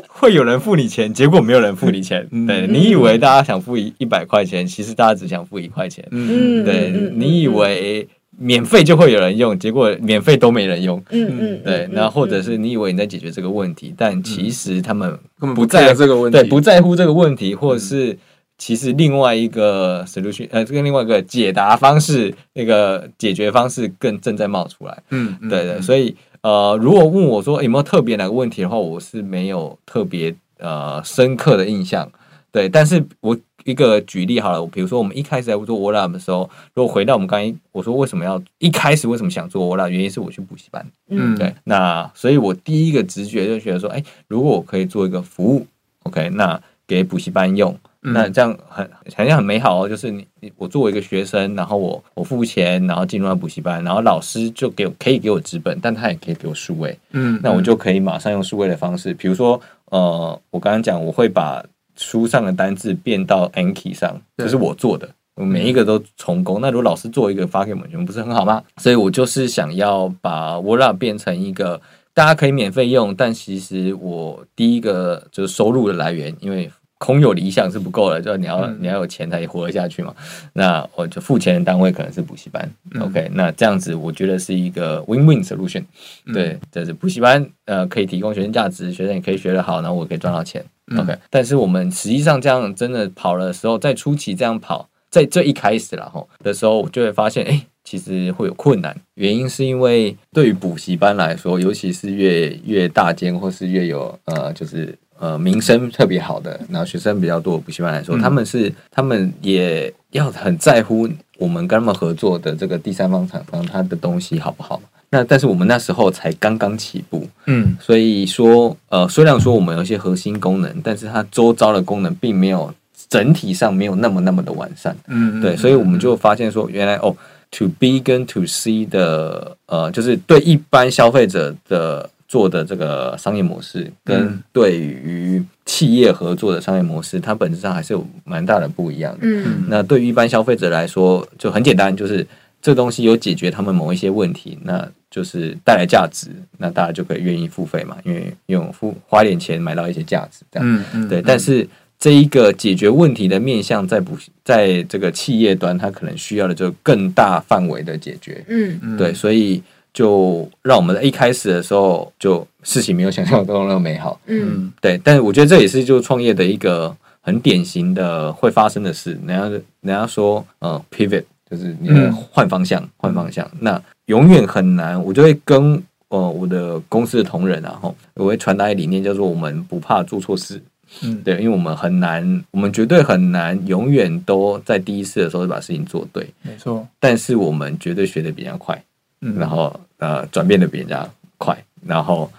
[0.08, 2.28] 会有人付你钱，结果没有人付你钱。
[2.46, 6.06] 对，你以为大家想付一一百块钱，其实大家只想付一块钱。
[6.10, 11.02] 嗯，对，你以为免费就会有人用，结果免费都没人用。
[11.08, 15.18] 嗯嗯，对，那或者是你以为你在解决这个问题，但其实他们
[15.54, 18.18] 不在乎这个问题，对，不在乎这个问题，或者是。
[18.60, 25.02] 其实另外一个 solution，呃，这个另外一个解答方式，那个解决方式更正在冒出来。
[25.08, 32.06] 嗯，对对，所以呃，如果问我说有没有特别哪个问题的话，我是没有特别呃深刻的印象。
[32.52, 40.86] 对，但是我一个举例好了，比如说我们一开始在做 WordUp 的时候，如果回到我们刚才我说为什么要一开始为什么想做 WordUp，原因是我去补习班。
[41.08, 45.66] 嗯，对，那所以我第一个直觉就觉得说，哎，如果我可以做一个服务
[46.02, 47.74] ，OK，那给补习班用。
[48.02, 59.60] 那这样很好像很美好哦，就是你你我作为一个学生，然后我我付钱，然后进入到补习班，然后老师就给我可以给我纸本，但他也可以给我数位，嗯，那我就可以马上用数位的方式，比如说
[59.90, 61.62] 呃，我刚刚讲我会把
[61.94, 66.58] 书上的单字变到 Anki 上，这是我做的，我每一个都重工。
[66.58, 68.62] 那如果老师做一个发给我们，不是很好吗？
[68.78, 71.78] 所以我就是想要把 WordUp 变成一个
[72.14, 76.70] 大家可以免费用，但其实我第一个就是收入的来源，因为。
[77.00, 80.14] 空有理想是不够的，就是你要你要有钱才活得下去嘛。
[80.52, 82.70] 那我就付钱的单位可能是补习班。
[82.92, 85.82] 嗯、OK，那这样子我觉得是一个 win-win solution。
[86.26, 90.62] 嗯、对，就是补习班呃可以提供学生价值，学生也可以学得好，然后我可以赚到钱。
[90.94, 98.94] OK，、嗯、但是我们实际上这样真的跑的时候，在初期这样跑，在这一开始然后的时候，我就会发现，哎、欸，其实会有困难。
[99.14, 104.94] 原因是因为对于补习班来说，尤其是越越大间或是越有呃就是。
[105.20, 111.06] 呃，名声特别好的，然后学生比较多的补习班来说，嗯、他们是他们也要很在乎
[111.36, 114.80] 我们跟他们合作的这个第三方厂商他的东西好不好？
[115.10, 122.72] 那但是我们那时候才刚刚起步，嗯，所以说呃，虽然说我们有一些核心功能，但是它周遭的功能并没有
[123.10, 127.14] 整体上没有那么那么的完善，嗯，对，所以我们就发现说，原来哦
[127.50, 132.08] ，To B 跟 To C 的呃，就是对一般消费者的。
[132.30, 139.18] 做的这个商业模式跟对于企业合作的商业模式，它本质上还是有蛮大的不一样的。
[139.22, 142.24] 嗯，那对于一般消费者来说，就很简单，就是
[142.62, 150.68] 这东西有解决他们某一些问题，那就是带来价值，那大家就可以愿意付费嘛，因为用付花点钱买到一些价值，这样。
[150.72, 151.08] 嗯嗯。
[151.08, 158.44] 对，但是这一个解决问题的面向，在不在这个企业端，它可能需要的就更大范围的解决。
[158.46, 158.96] 嗯嗯。
[158.96, 159.60] 对，所以。
[159.92, 164.20] 就让我们在一开始的时候，就事情没有想象中那么美好。
[164.26, 165.00] 嗯，对。
[165.02, 169.12] 但是我觉得这也是就创业的一个很典型的会发生的事。
[169.26, 173.50] 人家人家说，呃，pivot 就是你的换方向，换方向。
[173.60, 175.02] 那永远很难。
[175.02, 180.62] 我就会跟呃我的公司的同仁，然后我会传达一个理念，叫做我们不怕做错事。
[181.02, 186.28] 嗯，对，因为我们很难，我们绝对很难，永远都在第一次的时候就把事情做对。
[186.42, 186.86] 没错。
[186.98, 188.82] 但是我们绝对学的比较快。
[189.22, 191.06] 嗯，然后呃，转变的比人家
[191.36, 191.56] 快，
[191.86, 192.30] 然后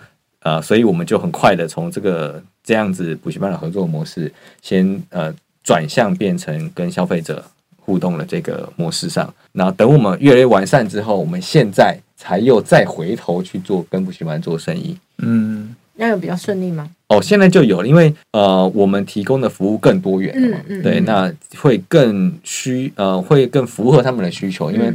[0.41, 4.31] 呃，所以我们就很快的从这个这样子补习班的合作模式，
[4.63, 5.31] 先呃
[5.63, 7.43] 转向变成跟消费者
[7.77, 9.31] 互动的这个模式上。
[9.51, 14.97] 然后等我们越来越完善之后，我们现在才又再回头去做跟补习班做生意。
[15.19, 16.89] 嗯，那有比较顺利吗？
[17.09, 24.91] 哦，现在就有了，因为呃，我们提供的服务更多元了嘛，嗯嗯，对，那会更需呃，会更符合他们的需求，因为。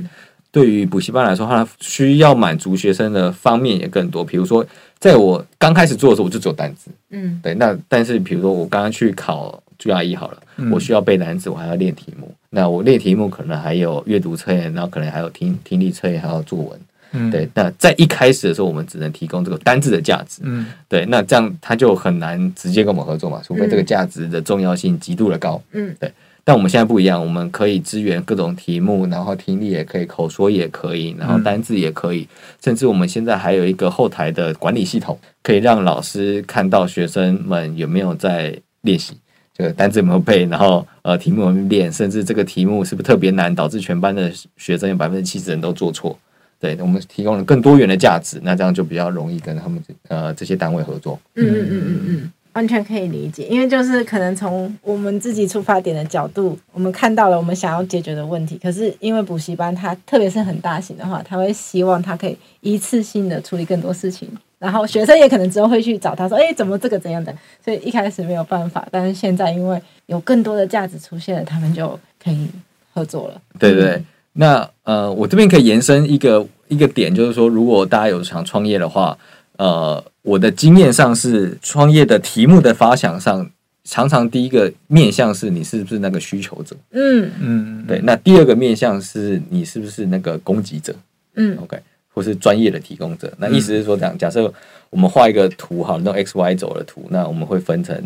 [0.56, 4.24] 对于补习班来说，它需要满足学生的方面也更多。
[4.24, 4.64] 比如说，
[4.98, 7.52] 在我刚开始做的时候，我就只有单字，嗯，对。
[7.56, 12.34] 那但是，比如说我刚刚去考 GRE 好了，嗯、我需要背单字，我还要练题目。
[12.48, 16.80] 那我练题目可能还有阅读测验，然后可能还有听听力测验，还有作文。
[17.12, 17.46] 嗯，对。
[17.52, 21.04] 那在一开始的时候，我们只能提供这个单字的价值，嗯，对。
[21.04, 26.10] 那这样他就很难直接跟我们合作嘛，除非这个价值的重要性极度的高，嗯，对。
[26.46, 32.28] 但我们现在不一样，我们可以支援各种题目，然后听力也可以，口说也可以，然后单字也可以，
[32.62, 39.14] 甚至我们现在还有一个后台的管理系统，可以让老师看到学生们有没有在练习，
[39.52, 46.16] 这个单字有没有背，然后呃题目有没有练，甚至这个题目是不是特别难，导致全班的学生有百分之七十人都做错。
[46.60, 51.18] 对，我们提供了更多元的价值，那这样就比较容易跟他们呃这些单位合作。
[51.34, 52.32] 嗯嗯嗯嗯嗯。
[52.56, 58.58] 完全可以理解，因为就是可能从我们自己出发点的角度，我们看到了我们想要解决的问题。
[58.62, 64.26] 可是因为补习班它特别是很大型的话，他会希望他可以一次性的处理更多事情，
[64.58, 67.30] 然后学生也可能之后会去找他说：“哎，怎么这个怎样的？”
[67.62, 72.48] 所以一开始没有办法，但是现在因为有更多的价值出现了，他们就可以
[72.94, 73.38] 合作了。
[73.58, 79.18] 对对对，那呃，我这边可以延伸一个一个点，就是说，如果大家有想创业的话。
[79.58, 83.48] 呃，我的经验上是创业的题目的发想上，
[83.84, 87.30] 常常第一个面向是你是不是那个需求者，嗯。
[87.40, 88.00] 嗯，对。
[88.02, 90.92] 那第二个面向是你是不是那个供给者，
[91.36, 91.78] 嗯，OK，
[92.12, 93.32] 或是专业的提供者。
[93.38, 94.52] 那意思是说，这样假设
[94.90, 97.96] 我们画一个图，哈，那 X Y 轴的图，那我们会分成，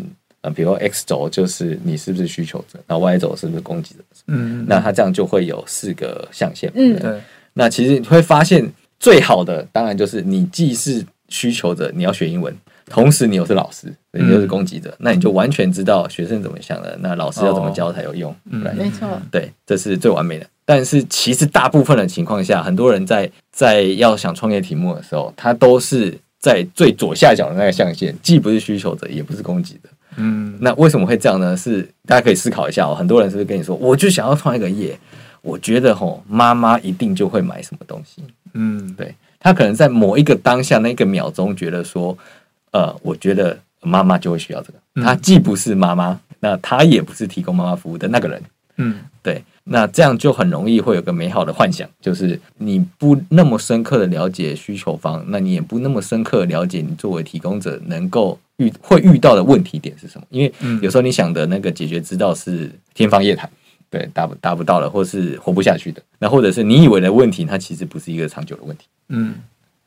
[0.41, 7.19] 呃，比如说 X 轴就是你是不是需求者，那 Y 轴是不是供给者，嗯，那它这样就会有四个象限，嗯，对。
[7.53, 18.35] 那其实你会发现，最好的当然就是你既是需求者，你要学英文，同时你又是老师，你又是攻击者，嗯、那你就完全知道学生怎么想的，那老师要怎么教才有用。
[18.51, 20.45] 嗯，没错，对，这是最完美的。
[20.65, 29.89] 但是其实大部分的情况下，很多人在在要想创业题目的时候，他都是在最左下角的那个象限，既不是需求者，也不是攻击者。
[30.17, 31.55] 嗯，那为什么会这样呢？
[31.55, 32.93] 是大家可以思考一下哦。
[32.93, 34.97] 很多人是不是跟你说，我就想要创一个业，
[35.41, 38.21] 我觉得吼妈妈一定就会买什么东西。
[38.53, 39.15] 嗯，对。
[39.41, 42.17] 他可能在某一个当下那个秒钟觉得说，
[42.71, 45.03] 呃，我觉得妈妈就会需要这个。
[45.03, 48.41] 他既不是妈妈，那他也不是提供妈妈服务的那个人。
[48.77, 49.43] 嗯，对。
[49.63, 60.25] 那这样就很容易会有个美好的幻想，就是你不那么深刻的了解需求方，那你也不那么深刻的了解你作为提供者能够遇会遇到的问题点是什么。
[60.31, 60.51] 因为
[60.81, 63.49] 有时候你想的那个解决之道是天方夜谭。
[63.91, 68.85] 对，达不达不到了，或是活不下去的，那或者是你以为的问题，它其实不是一个长久的问题。
[69.09, 69.35] 嗯，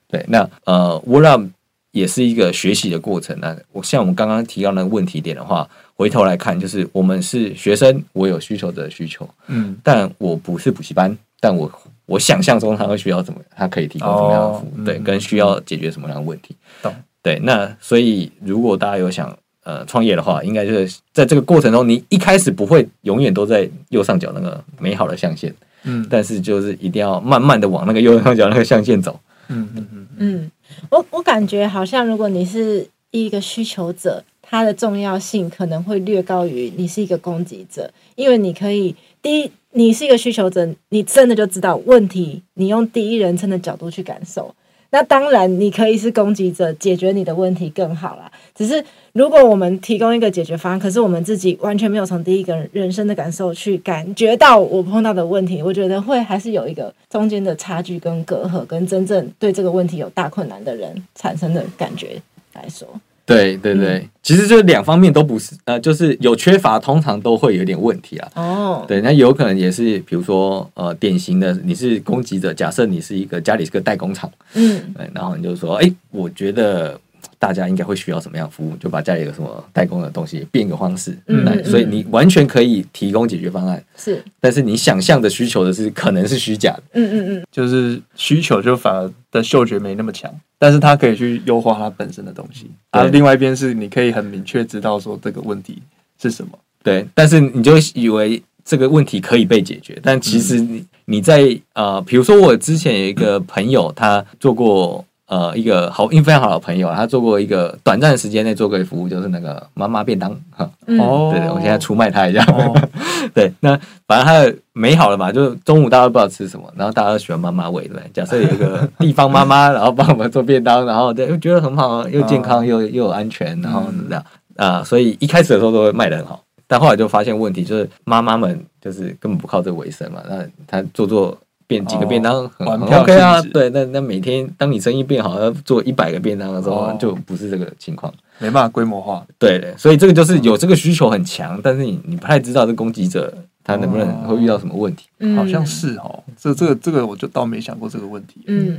[0.06, 1.48] 对，那呃，WordUp
[1.90, 3.34] 也是一个学习的过程。
[3.40, 11.72] 那我像我们刚刚提到那个问题点的话，回头来看，就是我们是学生，我有需求的需求，嗯，但我不是补习班，但我
[12.04, 16.54] 我想象中他会需要怎么，他可以提供什么样的服务，哦、对，跟需要解决什么样的问题。
[16.82, 19.34] 懂，对，那所以如果大家有想。
[19.64, 25.52] 呃，创业的话，应该就是在这个过程中，你一开始不会永远都在右上角那个美好的象限，
[25.84, 30.06] 嗯，但是就是一定要慢慢的往那个右上角那个象限走，嗯嗯嗯。
[30.18, 30.50] 嗯，
[30.90, 44.54] 我我感觉好像如果你是一个需求者，它的重要性可能会略高于你是一个供给者，因为你可以第一，你是一个需求者，你真的就知道问题，你用第一人称的角度去感受。
[44.94, 48.30] 那当然，你可以是攻击者，解决你的问题更好啦。
[48.54, 62.86] 只是如果我们提供一个解决方案，可是我们自己完全没有从第一个人生的感受去感觉到我碰到的问题，我觉得会还是有一个中间的差距跟隔阂，跟真正对这个问题有大困难的人产生的感觉来说。
[63.26, 68.30] 对对对，嗯、其实就两方面都不是，呃，就是有缺乏，通常都会有点问题啊。
[68.34, 77.00] 哦，对，那有可能也是，比如说，呃，典型的你是攻击者，假设你是一个家里是个代工厂，嗯，对，然后你就说，哎，我觉得。
[77.44, 78.74] 大家应该会需要什么样的服务？
[78.76, 83.84] 就把家里有什么代工的东西变个方式，嗯，所以你完全可以提供解决方案。
[83.98, 86.82] 是，但是你想象的需求的是可能是虚假的。
[86.94, 92.70] 嗯嗯嗯，就是需求就反而的嗅觉没那么强，但是它可以去优化它本身的东西。
[92.92, 95.82] 而另外一边是你可以很明确知道说这个问题
[96.18, 96.58] 是什么。
[96.82, 105.04] 对，但是你就以为这个问题可以被解决，但其实你你在呃，比如说我之前有一个朋友，他做过。
[105.26, 110.68] 呃，一个好，因为非常好的朋友，他做过一个短暂时间内做过一个服务，就是那个妈妈便当哈。
[110.98, 112.44] 哦，对对，我现在出卖他一下。
[112.44, 112.74] 哦、
[113.32, 113.74] 对，那
[114.06, 118.02] 反正他的美好了嘛，就是中午大家都不知道吃什么，然后大家都喜欢妈妈味，对。
[118.12, 124.22] 假设有一个地方妈妈，然后帮我们做便当，然后对，又觉得很好，又健康又又有安全，然后这样
[124.56, 131.36] 啊、所以一开始的时候都会卖的很好，但后来就发现问题，就是妈妈们就是根本不靠这个为生嘛，那他做做。
[131.66, 139.24] 变几个便当很、哦、很 OK 啊，对，那那每天当你生意变好，要做一百个便当的时候，哦、就不是这个情况，没办法规模化。
[139.38, 145.06] 对对，所以这个就是有这个需求很强，但是你你不太知道这攻击者他能不能会遇到什么问题。
[145.20, 148.42] 哦、好像是哦，这这个这个我就倒没想过这个问题。
[148.46, 148.78] 嗯，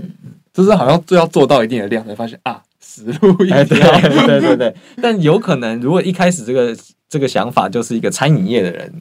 [0.54, 3.63] 就是好像就要做到一定的量才发现啊，死路一条。
[3.65, 6.78] 对对对对，但有可能如果一开始这个
[7.10, 8.93] 这个想法就是一个餐饮业的人。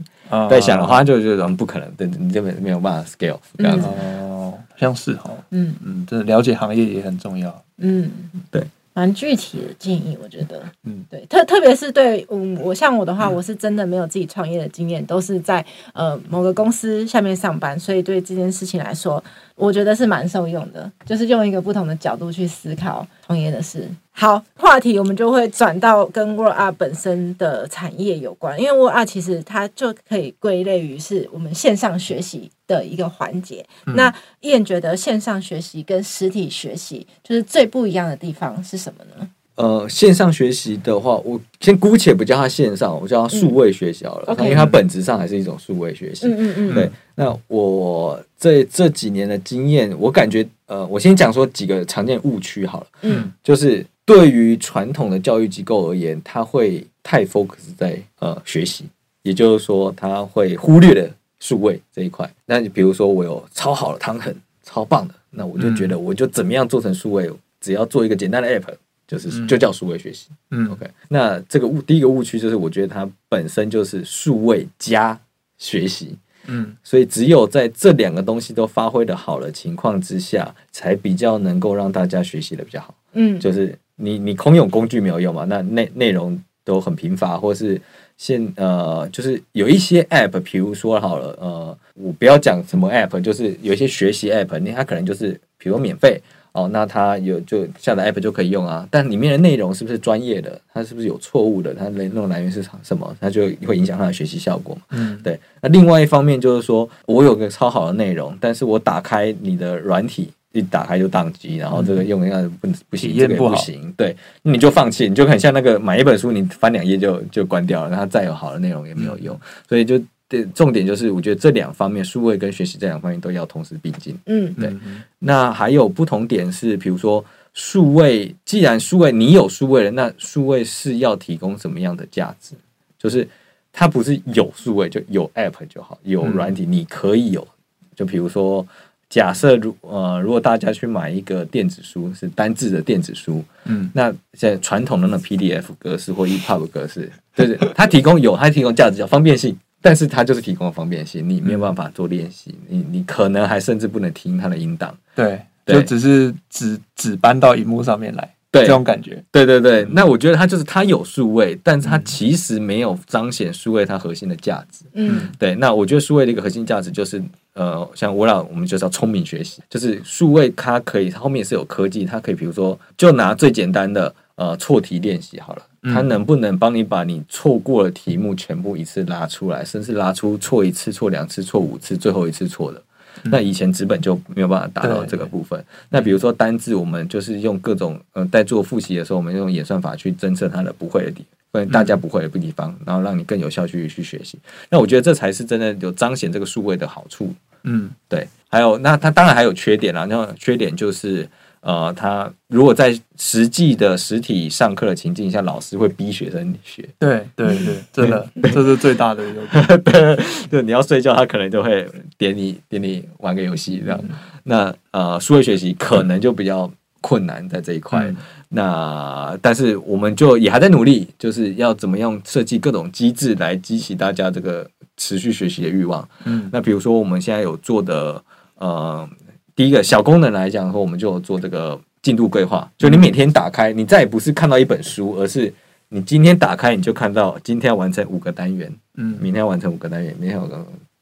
[0.51, 3.87] 在想的话，就觉得不可能，对，你根本没有办法 scale 这样子。
[3.87, 7.62] 哦，像是哈，嗯嗯，这了解行业也很重要。
[7.79, 8.11] 嗯，
[8.51, 8.61] 对，
[8.94, 19.23] 蛮具体的建议，我觉得，嗯，对，特特别是对，嗯，我像我的话，我是真的没有自己创业的经验，都是在呃某个公司下面上班，所以对这件事情来说，
[19.57, 23.88] 我觉得是蛮受用的，就是用一个不同的角度去思考创业的事。
[24.11, 33.65] 好，话题我们就会转到跟 WorldUp 本身的产业有关，因为 WorldUp 其实它就可以归类于是我们线上学习的一个环节。
[33.87, 39.29] 嗯、那 Ian 觉得线上学习跟实体学习就是最不一样的地方是什么呢？
[39.57, 46.27] 呃，线上学习的话，我先姑且不叫它线上，我叫它数位学习好了，嗯、因为它本质上还是一种数位学习。
[46.27, 46.75] 嗯嗯嗯。
[46.75, 52.87] 对，那我这这几年的经验，我感觉，呃，我先讲说几个常见误区好了。
[53.02, 53.33] 嗯。
[53.42, 58.85] 就是对于传统的教育机构而言，它会太 focus 在呃学习，
[59.23, 62.29] 也就是说，它会忽略了数位这一块。
[62.46, 68.75] 那你比如说，我有超好的汤很，超棒的，那我就觉得我就怎么样做成数位，只要做一个简单的 app。
[69.06, 75.21] 就是就叫数位学习，嗯，OK，那这个误第一个误区就是，我觉得它本身就是数位加
[75.58, 76.17] 学习，
[76.47, 87.81] 嗯，所以只有在这两个东西都发挥的好的情况之下，才比较能够让大家学习的比较好，嗯，就是你你空有工具没有用嘛，那内内容都很贫乏，或是
[88.17, 96.21] 现呃，就是有一些 App，比如说好了，呃，我不要讲什么 App，就是有一些学习 App，你它可能就是比如免费。
[96.55, 100.59] 哦，那它有就下载 app 就可以用啊，但里面的内容是不是专业的？
[100.73, 101.75] 它是不是有错误的？
[101.75, 103.17] 它内容来源是什么？
[103.21, 104.83] 它就会影响它的学习效果嘛。
[104.90, 105.37] 嗯，对。
[105.61, 113.92] 那另外一方面就是说，我有个超好的内容，但是我打开你的软体，一打开就宕机，然后这个用一下不不行，这个不行。
[113.96, 119.37] 对，你就放弃，你就很像那个买一本书，你翻两页就就关掉了，然后再有好的内容也没有用，
[119.69, 120.00] 所以就。
[120.27, 124.18] 对，重点就是，我觉得这两方面，数位跟学习这两方面都要同时并进。
[124.27, 124.75] 嗯，对。
[125.18, 132.54] 那还有不同点是，比如说数位，既然数位你有数位了，那数位是要提供什么样的价值？
[132.98, 133.29] 就是
[133.70, 137.46] 它不是有数位就有 App 就好，有软体你可以有。
[137.94, 138.66] 就比如说，
[139.10, 149.56] 假设如呃，如果大家去买一个电子书，是单字的电子书，嗯，那在传统的那 PDF 格式或 EPUB 格式，对对，它提供有，它提供价值叫方便性。
[149.85, 159.87] 但是它就是提供了方便性，你没有办法做练习，你你可能还甚至不能听它的音档，对，就只是只只搬到荧幕上面来，对，这种感觉，对对对。
[159.91, 165.55] 那我觉得它就是它有数位，但是它其实没有彰显数位它核心的价值，嗯，对。
[165.57, 167.23] 那我觉得数位的一个核心价值就是，
[167.55, 175.63] 呃，像我老我们就是要聪明学习，就是数位它可以它后面是有科技，它可以比如说就拿最简单的呃错题练习好了。
[175.85, 182.83] 它能不能帮你把你错过的题目全部一次拉出来，甚至拉出错一次、错两次、错五次，最后一次错的？
[183.25, 185.63] 那以前纸本就没有办法达到这个部分。
[185.90, 194.38] 那比如说单字，我们就是用各种呃，在做复习的时候，我们用演算法去侦测它的不会的地方，大家不会的地方，然后让你更有效去去学习。
[194.71, 197.33] 那我觉得这才是真的有彰显这个数位的好处。
[197.65, 198.29] 嗯，对。
[198.48, 200.06] 还有，那它当然还有缺点啦。
[200.08, 201.29] 那缺点就是。
[201.67, 206.87] 呃，他如果在实际的实体上课的情境下，老师会逼学生学。
[206.98, 209.79] 对对对， 真的，这是最大的一个。
[209.79, 210.19] 对
[210.50, 211.88] 对，你要睡觉，他可能就会
[212.19, 213.98] 点你点你玩个游戏这样。
[214.02, 214.10] 嗯、
[214.42, 218.08] 那呃，数位学习可能就比较困难在这一块。
[218.08, 218.17] 嗯、
[218.50, 226.09] 那但是我们就也还在努力，就是要怎么样设计各种机制来激起大家这个持续学习的欲望。
[226.25, 228.23] 嗯，那比如说我们现在有做的
[228.57, 229.09] 呃。
[229.57, 232.69] 第一个小功能来讲说，我们就做这个进度规划。
[232.77, 235.55] 就你每天打开，你再也不是看到一本书，而是
[235.90, 240.45] 你今天打开，你就看到今天要完成五个单元，嗯，明天要完成五个单元，明天要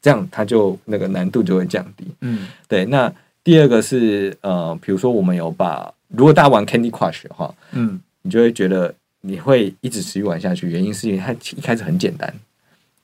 [0.02, 2.84] 这样，它就那个难度就会降低，嗯，对。
[2.84, 3.10] 那
[3.42, 12.30] 第二个是呃，比如说我们有把，如果大家玩 Candy Crush 的话，嗯，你就会觉得你会一直持续玩下去，原因是因为它一开始很简单，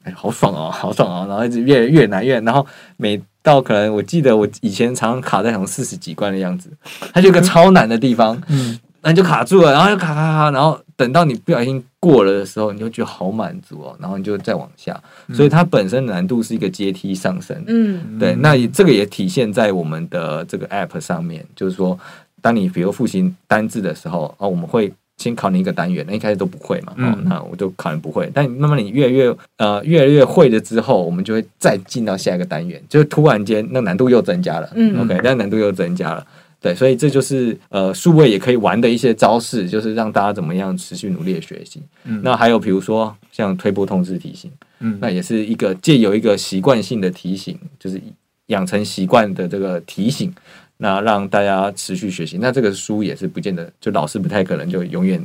[0.09, 6.71] 哎，好爽哦，好爽哦，然后一直越越难越，然后每到可能我记得我以前常常卡在什么四十几关的样子，
[7.13, 14.99] 它就一个超难的地方，嗯，那你就卡住了，然后就卡卡卡，然后等到你不小心过了的时候，你就觉得好满足哦，然后你就再往下，
[15.35, 21.99] 所以它本身难度是一个阶梯上升，嗯，对，那这个也体现在我们的这个 app 上面，就是说，
[22.41, 24.93] 当你比如复习单字的时候，哦，我们会。
[25.19, 28.31] 先考你一个单元，那一开始都不会嘛，嗯、哦，那我就考你不会。
[28.33, 36.25] 但慢慢你越来越呃越来越会了之后，我们就会再进到下一个单元，就突然间那难度又增加了，嗯，OK，那难度又增加了，
[36.61, 41.83] 对，所以这就是呃数位也可以玩的一些招式，就是让大家怎么样持续努力的学习。
[42.05, 44.49] 嗯，那还有比如说像推波通知提醒，
[44.79, 48.01] 嗯，那也是一个借由一个习惯性的提醒，就是
[48.47, 50.33] 养成习惯的这个提醒。
[50.81, 55.21] 那让大家持续学习，那这个书也是不见得，就老师不太可能就永远，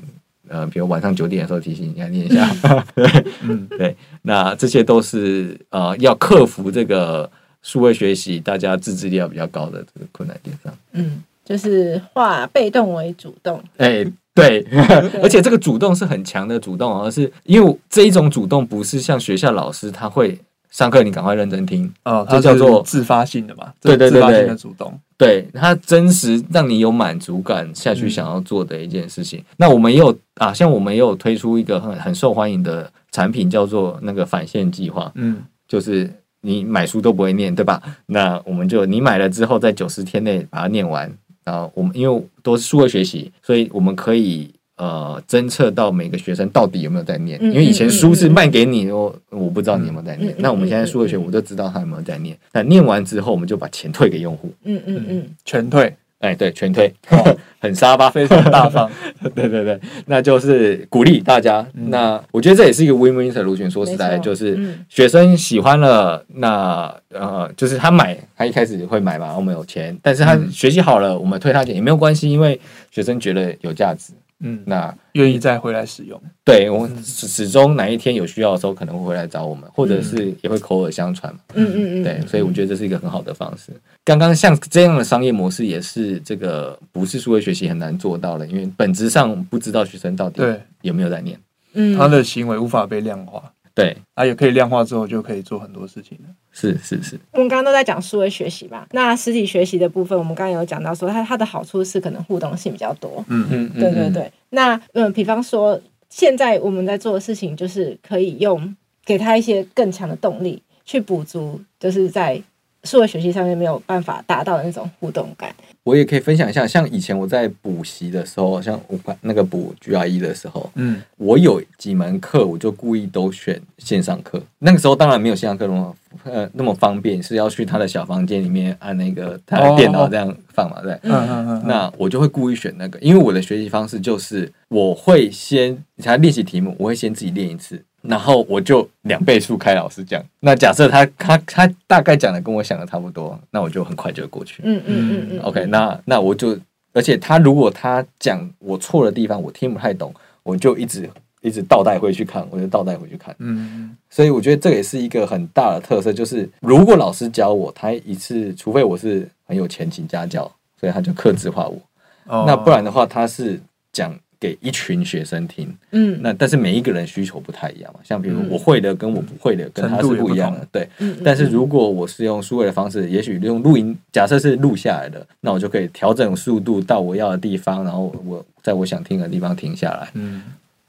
[0.47, 2.49] 呃，比如晚上九点的时候提醒你要念一下，
[2.95, 7.29] 对， 嗯，对，那这些都是呃要克服这个
[7.61, 10.73] 数位学习大家自制力要比较高的这个困难点上。
[10.93, 13.63] 嗯，就是化被动为主动。
[13.77, 14.65] 哎，对，
[15.21, 20.39] 而且这个主动是很强的主动，而是因为这一种主动不是像学校老师他会。
[20.73, 29.39] 上课你赶快认真听哦，它叫做自发性的嘛，对对对对，自发性的主动，对，它真实让你有满足感下去想要做的一件事情。
[29.39, 36.11] 嗯、那我们也有啊，像我们也有推出一个很很受欢迎的产品，叫做那个返现计划，嗯，就是
[36.41, 37.79] 你买书都不会念，对吧？
[38.07, 41.07] 那我们就你买了之后，在九十天内把它念完，
[41.43, 44.51] 然后我们因为都是数位学习，所以我们可以。
[44.83, 50.35] 呃，侦测到每个学生到底有没有在念，因为以前书是卖给你，我我不知道你有没有在念。
[50.39, 52.37] 那我们现在数位学，我就知道他有没有在念。
[52.51, 54.51] 那念完之后，我们就把钱退给用户。
[54.65, 55.95] 嗯嗯嗯，全退。
[56.19, 56.89] 哎，对，全退，
[57.59, 58.89] 很沙巴，非常大方。
[59.35, 61.65] 对对对，那就是鼓励大家。
[61.73, 63.69] 那我觉得这也是一个 win-win solution。
[63.69, 64.57] 说实在，就是
[64.87, 72.57] 学生喜欢了，那呃，就是他买，他一开始会买嘛，我们有钱，但是他学习好了，我们退他钱也没有关系，因为
[72.89, 74.13] 学生觉得有价值。
[74.45, 81.39] 嗯，那愿意再回来使用，对我们始始终哪一天有需要的时候，可能会回来找我们，或者是也会口耳相传嘛。
[81.53, 83.71] 嗯嗯嗯，对，所以我觉得这是一个很好的方式。
[84.03, 90.43] 刚刚像这样的商业模式，也是这个不是数位学习很难做到的，因为本质上不知道学生到底
[90.81, 91.39] 有没有在念，
[91.73, 93.41] 嗯，他的行为无法被量化。
[93.75, 96.29] 对，啊，也可以量化之后就可以做很多事情了。
[96.51, 103.25] 是是是，我们刚刚都在讲数位学习嘛，那实体学习的部分，我们刚刚有讲到说它它的好处是可能互动性比较多。
[103.29, 104.31] 嗯嗯，对对对。
[104.51, 112.41] 那嗯，比方说现在我们在做的事情，就是可以用给他一些更强的动力去补足，就是在。
[112.83, 115.53] 数位学习上面没有办法达到的那种互动感，
[115.83, 116.67] 我也可以分享一下。
[116.67, 124.41] 像以前我在补习的时候，像我那个补 GRE 的时候，嗯，我有几门课我就故意都选线上课。
[124.59, 130.91] 那个时候当然没有线上课那么呃那么方便，是要去他的小房间里面按那个他的电脑这样放嘛，对。
[131.03, 131.63] 嗯嗯嗯。
[131.65, 137.81] 那我就会故意选那个，因为我的学习方式就是我会先你才练习题目，我会先自己练一次。
[138.03, 144.61] 然后我就两倍速开老师讲，那假设他他他大概讲的跟我想的差不多，那我就很快就过去。
[144.65, 145.39] 嗯嗯嗯嗯。
[145.39, 146.57] OK，那那我就，
[146.91, 153.33] 而且他如果他讲我错的地方，我听不太懂，我就一直一直倒带回去看，我就倒带回去看。
[153.39, 153.95] 嗯。
[154.09, 160.43] 所以我觉得这也是一个很大的特色，就是如果老师教我，他一次，除非我是很有钱请家教，
[160.77, 161.81] 所以他就克制化我。
[162.25, 162.43] 哦。
[162.45, 163.61] 那不然的话，他是
[163.93, 164.13] 讲。
[164.43, 170.89] 给一群学生听，嗯，那但是每一个人需求不太一样嘛，像比如我会的跟我不会的跟他是不一样的，对，
[171.23, 180.41] 但是如果我是用数位的方式，也许用录音，假设是录下来的，那我就可以调整速度到我要的地方，然后我在我想听的地方停下来，嗯。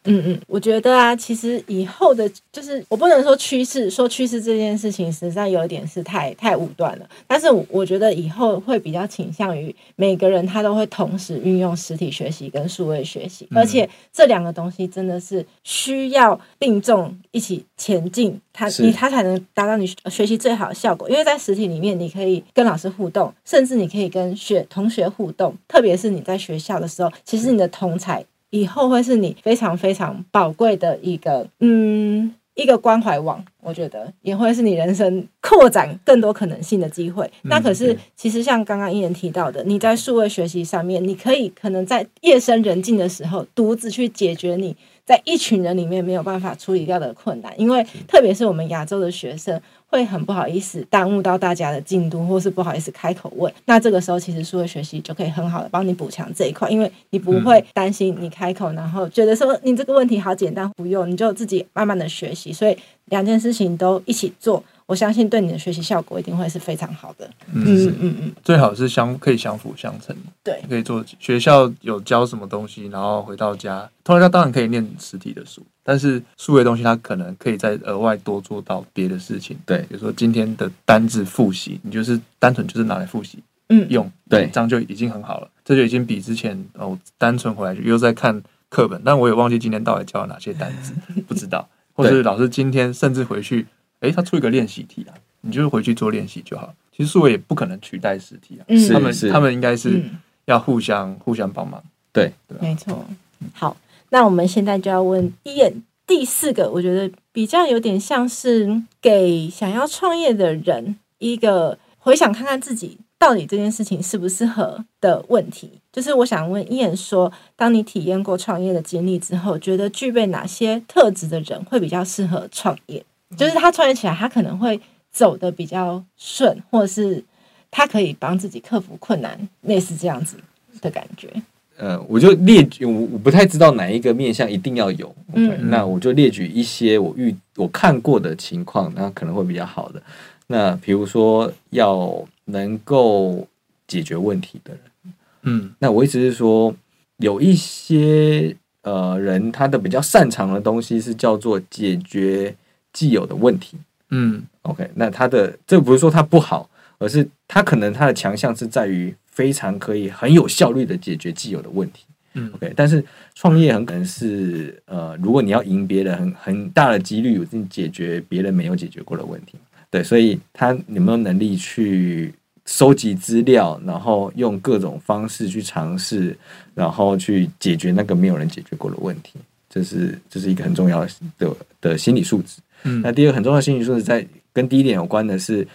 [0.06, 7.08] 嗯嗯，我觉得啊，其实以后的，就是我不能说趋势，说趋势这件事情实在有一点是太太武断了。
[7.26, 21.08] 但是我觉得以后会比较倾向于每个人他都会同时运用实体学习跟数位学习，而且这两个东西真的是需要并重一起前进，他你他才能达到你学习最好的效果。
[21.08, 28.22] 因为在实体里面，你可以跟老师互动，甚至你可以跟学同学互动，特别是你在学校的时候，其实你的同侪。
[28.54, 33.44] 以后会是你非常非常宝贵的一个，嗯，一个关怀网。
[33.60, 37.28] 我觉得也会是你人生扩展更多可能性的机会。
[37.42, 47.52] 那可是，其实像刚刚一人提到的，你在数位学习上面，你可以可能在夜深人静的时候，独自去解决你在一群人里面没有办法处理掉的困难。
[47.58, 49.60] 因为特别是我们亚洲的学生。
[49.86, 53.52] 会很不好意思耽误到大家的进度，或是不好意思开口问。
[53.66, 62.52] 那这个时候，其实数位学习就可以很好的帮你补强这一块，因为你不会担心你开口，然后觉得说你这个问题好简单，不用，你就自己慢慢的学习。
[62.52, 64.60] 所以两件事情都一起做。
[64.86, 67.28] 我相信对你的学习效果一定会是非常好的。
[67.52, 67.64] 嗯
[68.00, 70.14] 嗯嗯，最好是相可以相辅相成。
[70.42, 79.56] 对，可以做学校有教什么东西，然后回到家，回到家当然可以念实体的书，但是数位东西它可能可以再额外多做到别的事情。
[79.64, 83.38] 对，比如说今天的单字复习，你就是单纯就是拿来复习，
[83.70, 85.48] 嗯，用对，这样就已经很好了。
[85.64, 90.92] 这就已经比之前哦单纯回来又在看课本，但我也忘记今天到底教了哪些单词，
[91.26, 93.66] 不知道，或者是老师今天甚至回去。
[94.04, 96.72] 诶，他出一个练习题啊，你就回去做练习就好。
[96.96, 100.02] 其实数位也不可能取代实体啊，嗯、他们他们应该是
[100.44, 101.82] 要互相、嗯、互相帮忙。
[102.12, 103.04] 对，对没错。
[103.52, 103.76] 好，
[104.10, 115.72] 那我们现在就要问一眼第四个，我觉得比较有点像是给想要创业的人一个回想看看自己到底这件事情适不适合的问题。
[115.92, 123.04] 就是我想问伊眼说，当你体验过创业的经历之后，觉得具备哪些特质的人会比较适合创业？
[123.36, 127.22] 就是他创业起来，他可能会走的比较顺，或者是
[127.70, 130.36] 他可以帮自己克服困难，类似这样子
[130.80, 131.28] 的感觉。
[131.76, 140.00] 呃，我就列举，我我不太知道哪一个面向一定要有，嗯，那我就列举一些我遇我看过的情况，那可能会比较好的。
[140.46, 143.44] 那比如说要能够
[143.88, 146.72] 解决问题的人，嗯，那我意思是说，
[147.16, 152.54] 有一些呃人，他的比较擅长的东西是叫做解决
[152.94, 153.76] 既有的问题，
[154.08, 159.14] 嗯，OK，那他的这不是说他不好，而是他可能他的强项是在于。
[159.34, 169.58] 非常可以很有效率的解决既有的问题，嗯，OK，但是创业很可能是呃，如果你要赢别人，很很大的几率有定解决别人没有解决过的问题，
[169.90, 172.32] 对，所以他有没有能力去
[172.64, 176.38] 收集资料，然后用各种方式去尝试，
[176.72, 182.60] 然后去解决那个没有人解决过的问题，这是这是一个很重要的的，的心理素质。
[182.84, 185.66] 嗯，那第二个很重要的心理素质，在跟第一点有关的是。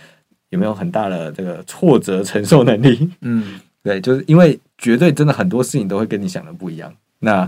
[0.52, 3.08] 有没有很大的这个挫折承受能力？
[3.22, 7.48] 嗯， 对，就是因为绝对真的很多事情都会跟你想的不一样，那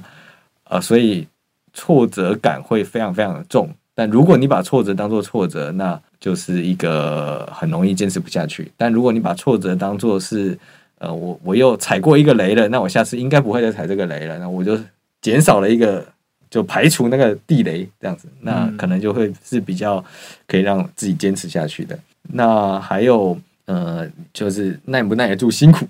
[0.66, 1.28] 呃，所以
[1.74, 3.68] 挫折感会非常非常的重。
[3.96, 8.72] 但如果你把挫折当做挫折，那就是一个很容易坚持不下去。
[8.78, 10.56] 但如果你把挫折当做是
[11.00, 14.80] 呃，我我又踩过一个雷了，那我下次应该不会再踩这个雷了，那我就
[15.22, 16.06] 减少了一个，
[16.52, 20.04] 就排除那个地雷，这样子，那可能就会是比较
[20.46, 21.98] 可以让自己坚持下去的。
[22.24, 23.36] 那还有
[23.66, 25.88] 呃，就是耐不耐得住辛苦，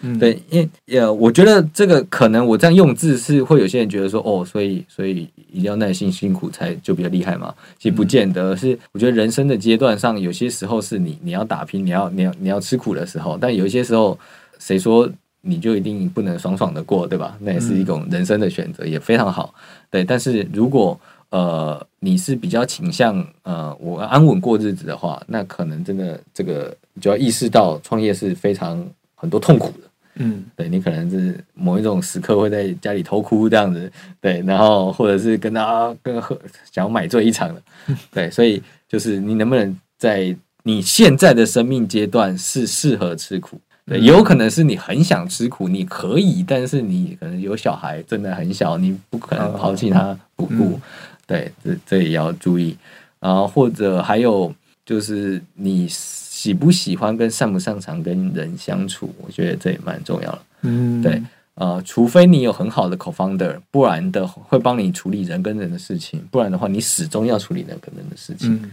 [0.00, 7.52] 嗯， 对，因为呃，我觉得这个可能我这样用字是会有些人觉得说哦，所以所以一定要耐心辛苦才就比较厉害嘛。
[7.78, 14.16] 其实不见得是，我觉得人生的阶段上，有些时候是你你要打拼，你要你要你要吃苦的时候，但有一些时候，
[14.60, 15.10] 谁说
[15.42, 17.36] 你就一定不能爽爽的过，对吧？
[17.40, 19.54] 那也是一种人生的选择，也非常好。
[19.90, 20.98] 对，但是如果
[21.30, 28.84] 呃，你是比较倾向呃，我安稳过日子的话，那可能真的这个就要意识到创业是非常
[29.14, 29.88] 很多痛苦的。
[30.16, 36.36] 嗯，对，你可能是某一种时刻会在家里偷哭这样子，对，然后或者是跟他跟喝
[36.70, 37.62] 想要买醉一场的，
[38.12, 43.58] 对，所以就是你能不能在你现在的生命阶段是适合吃苦？
[43.90, 50.54] 对，有可能是你很想吃苦，你可以，但是你可能有小孩，真的很小，你不可能抛弃他不顾。
[50.54, 50.80] 嗯
[51.26, 52.76] 对，这这也要注意，
[53.20, 54.52] 然后或者还有
[54.84, 60.42] 就是你喜不喜欢跟擅不擅长跟人相处，我觉得这也蛮重要的。
[60.62, 61.22] 嗯，对，
[61.54, 68.52] 呃，除非你有很好的 co-founder，不然的会帮你处理人跟人的事情，不然的话你始终要处理人跟人的事情。
[68.52, 68.68] 嗯，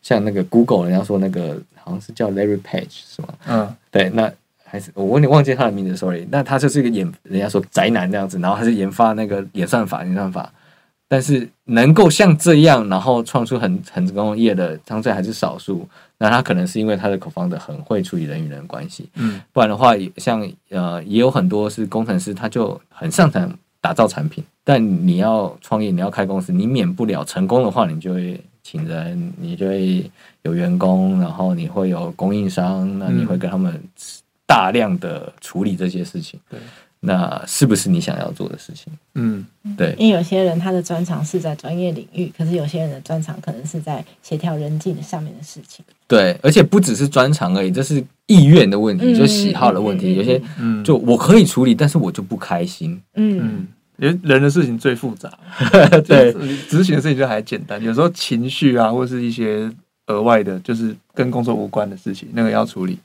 [0.00, 3.28] 像那个 Google，人家说那个好像是叫 Larry Page 是吗？
[3.48, 4.32] 嗯，对，那
[4.68, 6.26] 还是我有点忘记他的名字，sorry。
[6.30, 10.52] 那他就是一个演，人家说宅男这样子，然后他是研发那个演算法，演算法。
[11.08, 15.88] 但是能够像这样，然后创出很很成功业的，相对还是少数。
[16.18, 24.42] 那他可能是因为他的 co-founder 很会处理人与人关系，嗯，不然的话，像呃也有很多是工程师，他就很擅长打造产品。
[24.64, 30.10] 但你要创业，你要开公司，你免不了成功的话，你就会请人，你就会
[30.42, 33.80] 有员工，然后你会有供应商，那你会跟他们
[34.46, 36.58] 大量的处理这些事情，对。
[37.00, 38.90] 那是不是你想要做的事情？
[39.14, 39.44] 嗯，
[39.76, 45.84] 对，因为有些人他的专长是在专业领域，可是有些人的专长可能是在协调人际的上面的事情。
[46.08, 50.14] 对，而且不只是专长而已，这是意愿的问题，嗯、就喜好的问题。
[50.14, 53.00] 嗯、有些，嗯，就我可以处理，但是我就不开心。
[53.14, 53.66] 嗯，
[53.98, 55.30] 因为人的事情最复杂，
[56.06, 56.32] 对，
[56.68, 57.80] 执行的事情就还简单。
[57.84, 59.70] 有时候情绪啊，或是一些
[60.06, 62.98] 额外的，就是跟工作无关的事情，那个要处理，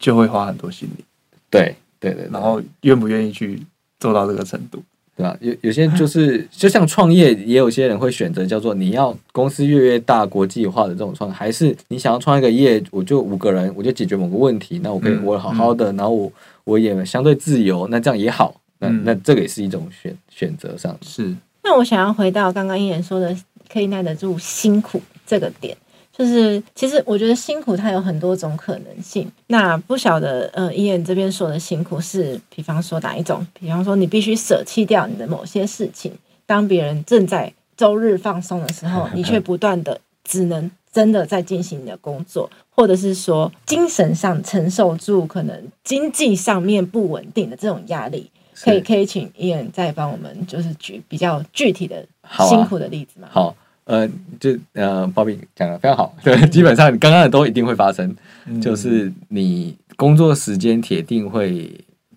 [0.00, 1.04] 就会花很多心力。
[1.48, 1.76] 对。
[2.02, 3.62] 对对，然后愿不愿意去
[3.98, 4.82] 做到这个程度，
[5.14, 5.36] 对吧？
[5.42, 16.32] 有有些就是 就像创业，也有些人会选择叫做你要公司越越大、国际化的这种创业，还是你想要创一个业，我就五个人，我就解决某个问题，那我可以活得好好的，嗯、然后我
[16.64, 21.36] 我也相对自由，那这样也好，那那这个也是一种选选择上是。
[21.62, 23.36] 那我想要回到刚刚一言说的，
[23.70, 25.76] 可以耐得住辛苦这个点。
[26.20, 29.26] 就是，其实我觉得辛苦它有很多种可能性。
[29.46, 33.46] 那不晓得，呃，伊恩这边说的辛苦是，比方说哪一种？
[33.54, 36.12] 比方说，你必须舍弃掉你的某些事情，
[36.44, 48.30] 当别人正在周日放松的时候，你却不断的只能真的在进行你的工作，或者是说精神上承受住可能经济上面不稳定的这种压力。
[48.62, 52.04] 可以，可以请伊恩再帮我们就是举比较具体的
[52.46, 53.28] 辛苦的例子吗？
[53.30, 53.46] 好啊。
[53.46, 53.56] 好
[53.90, 58.14] 呃，就呃，Bobby 讲的非常好，对， 基本上你刚刚的都一定会发生，
[58.46, 61.72] 嗯、就是你工作时间铁定会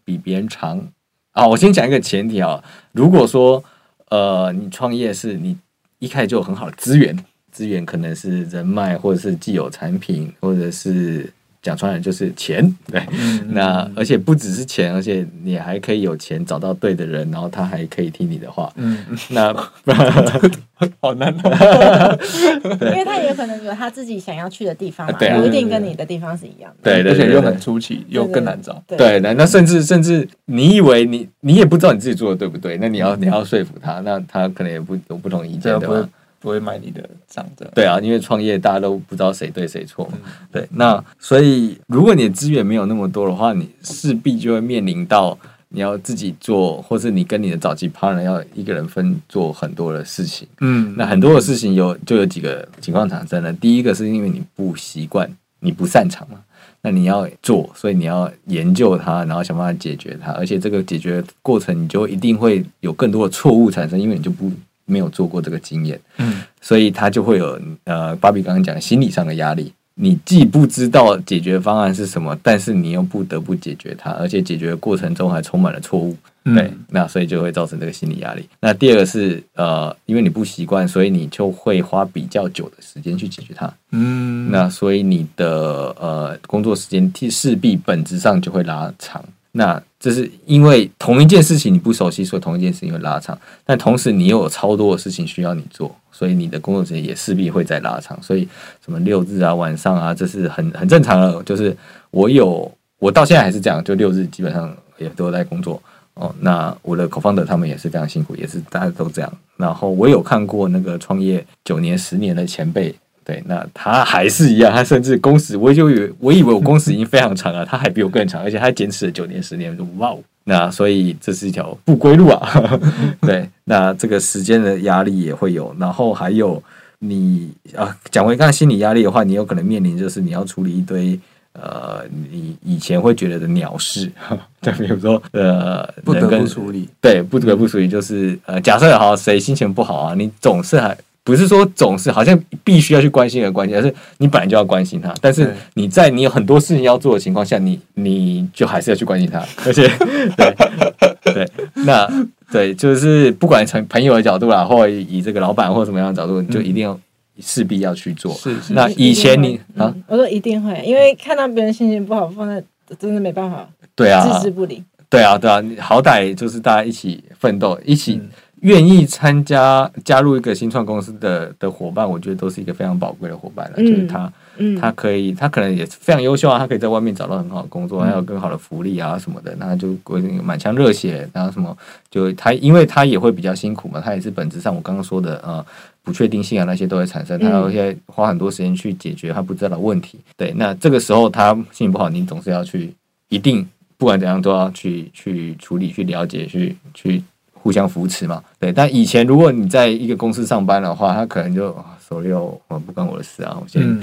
[0.05, 0.87] 比别人长。
[1.31, 3.63] 啊，我先讲一个前提啊，如果说
[4.09, 5.57] 呃，你创业是你
[5.97, 7.17] 一开始就有很好的资源，
[7.51, 11.33] 资源可能是人脉，或者是既有产品，或者是。
[11.63, 12.61] 讲穿了就是钱，
[12.91, 18.69] 对，嗯、那而且不只是钱，而且你还可以有钱找到对的人，然后他还可以听你的话。
[18.75, 18.97] 嗯，
[19.29, 19.53] 那
[20.99, 27.01] 好难，因为他也可能有他自己想要去的地方嘛，不、啊、一定跟你的地方是一样的。
[27.01, 28.83] 对，而且又很出奇，又更难找。
[28.85, 36.09] 对，那那甚至甚至你以为你你也不知道你自己做的对不对，那你要你要说服他，那他可能也不有不同意见，对吧？
[36.43, 40.19] 不会买你的账的，对啊，因为创业大家都不知道谁对谁错，嗯、
[40.51, 45.39] 对，那所以如果你的资源没有那么多的话，你势必就会面临到
[45.69, 56.39] 你要自己做，或是你跟你的早期 partner 要一个人分做很多的事情，嗯，那很多的事情有就有几个情况产生了，第一个是因为你不习惯，你不擅长嘛，
[56.81, 64.51] 那你要做，所以你要研究它，然后想办法解决它，而且这个解决过程你就一定会有更多的错误产生，因为你就不。
[64.85, 69.71] 没有做过这个经验，嗯，所以他就会有呃，芭比刚刚讲心理上的压力。
[69.95, 78.49] 你既不知道解决方案是什么，但是你又不得不解决它，而且解决的过程中还充满了错误，嗯、对，那所以就会造成这个心理压力。
[78.59, 89.23] 那第二个是呃，因为你不习惯，所以你就会花比较久的时间去解决它，嗯，那所以你的呃工作时间势必本质上就会拉长。
[89.51, 93.39] 那这是因为同一件事情你不熟悉，所以同一件事情会拉长。
[93.63, 98.21] 但同时你又有超多的事情需要你做，所以你的工作时间也势必会再拉长。
[98.21, 98.45] 所以
[98.83, 101.41] 什么六日啊、晚上啊，这是很很正常的。
[101.43, 101.73] 就是
[102.11, 105.81] 我有我到现在还是这样，就六日基本上也都在工作
[106.15, 106.35] 哦。
[106.41, 109.33] 那我的 co-founder 他们也是非常辛苦，也是大家都这样。
[109.55, 112.93] 然后我有看过那个创业九年、十年的前辈。
[113.25, 120.19] 对，那他还是一样，他甚至工时，我就以为我以为我工时已经非常长了，他还比我更长，而且他还坚持了九年十年，哇哦！
[120.43, 122.79] 那所以这是一条不归路啊。
[123.21, 126.61] 对，那这个时间的压力也会有，然后还有
[126.99, 131.17] 你啊，讲回刚才心理压力的话，你有可能面临就是你要处理一堆
[131.53, 134.11] 呃，你以前会觉得的鸟事，
[134.61, 140.97] 就，比如说呃，不得不处理，对，不得不处理，就是呃，假设好谁心情不好啊，你总是还。
[141.23, 145.13] 不是说总是好像必须要去关心而关心，而是你本来就要关心他。
[145.21, 149.39] 但是你在你有很多事情要做的情况下，你你就还是要去关心他。
[149.65, 149.87] 而且，
[150.35, 151.49] 对对，
[151.85, 152.05] 那
[152.51, 156.99] 对，就是不管从朋友的角度啦，或以这个老板或什么样的角度，你就一定要
[157.39, 158.33] 势必要去做。
[158.33, 158.73] 是是。
[158.73, 162.61] 那以前你啊，我说一定会，因为看到别人心情不好，放在
[162.99, 163.65] 真的没办法。
[163.95, 164.83] 对啊，置之不理。
[165.09, 168.21] 对啊，对啊，你好歹就是大家一起奋斗，一起。
[168.63, 173.73] 愿意参加加入一个新创公司的的伙伴，我觉得都是一个非常宝贵的伙伴了。
[173.77, 179.53] 嗯、就是他，嗯、他可以，他可能也非常优秀啊，他可以在外面找到很好的工作，还有更好的福利啊什么的。
[179.57, 179.93] 那就
[180.41, 181.77] 满腔热血，然后什么，
[182.09, 185.65] 就他，因为他也会比较辛苦嘛，他也是本质上我刚刚说的呃
[186.01, 190.17] 不确定性啊那些都会产生，他有些花很多时间去解决他不知道的问题。
[190.37, 192.93] 对，那这个时候他心情不好，你总是要去，
[193.27, 197.21] 一定不管怎样都要去去处理、去了解、去去。
[197.63, 198.73] 互相扶持嘛，对。
[198.73, 201.73] 但以前如果你在一个公司上班的话，他可能就
[202.07, 203.57] 手溜，我不关我的事啊。
[203.59, 204.01] 我先，嗯、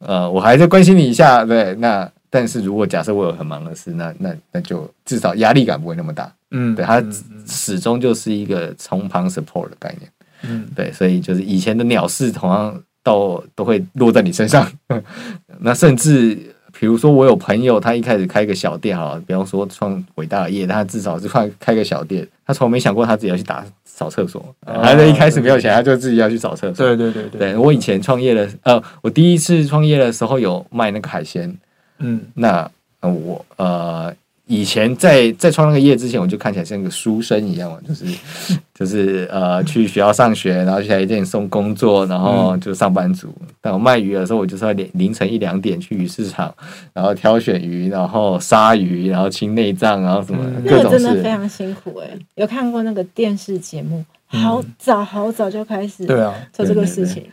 [0.00, 1.72] 呃，我还在关心你一下，对。
[1.76, 6.30] 那但是如果假设我有很忙的事，那那那就至少压力感不会那么大。
[6.50, 7.00] 嗯，对，他
[7.46, 10.10] 始终就是一个从旁 support 的概念。
[10.42, 14.68] 嗯，对，所以就是以前的鸟事，同样到都会落在你身上。
[15.60, 16.52] 那甚至。
[16.78, 26.86] 比如说，我有朋友，他一开始开个小店，哈，比方说创伟大的业，他至少是开开个小店，他从没想过他自己要去打扫厕所，他在一开始没有钱，他就自己要去扫厕所。
[26.86, 31.56] 对对对对，对我以前创业的，呃，我第一次创业的时候有卖那个海鲜，
[31.98, 32.70] 嗯，那
[33.00, 34.14] 我呃。
[34.48, 38.04] 以前在在创那个业之前，我就看起来像个书生一样嘛，就是
[38.72, 43.26] 就是呃去学校上学，然后去台积电送工作，然后就上班族。
[43.40, 46.54] 嗯、但我卖鱼的时候，我就是要凌凌晨一两点去鱼市场，
[46.92, 51.00] 然后挑选鱼，然后杀鱼，然后清内脏，然后什么、嗯、各种事。
[51.00, 52.18] 真的非常辛苦哎、欸！
[52.36, 57.24] 有看过那个电视节目，好早好早就开始对啊做这个事情。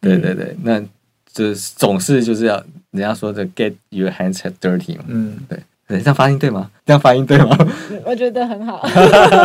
[0.00, 0.80] 对对对，那
[1.32, 5.58] 就是总是就是要人家说的 get your hands dirty 嘛，嗯，对。
[5.94, 6.68] 对，这样发音对吗？
[6.84, 7.56] 这样发音对吗？
[8.04, 8.84] 我觉得很好。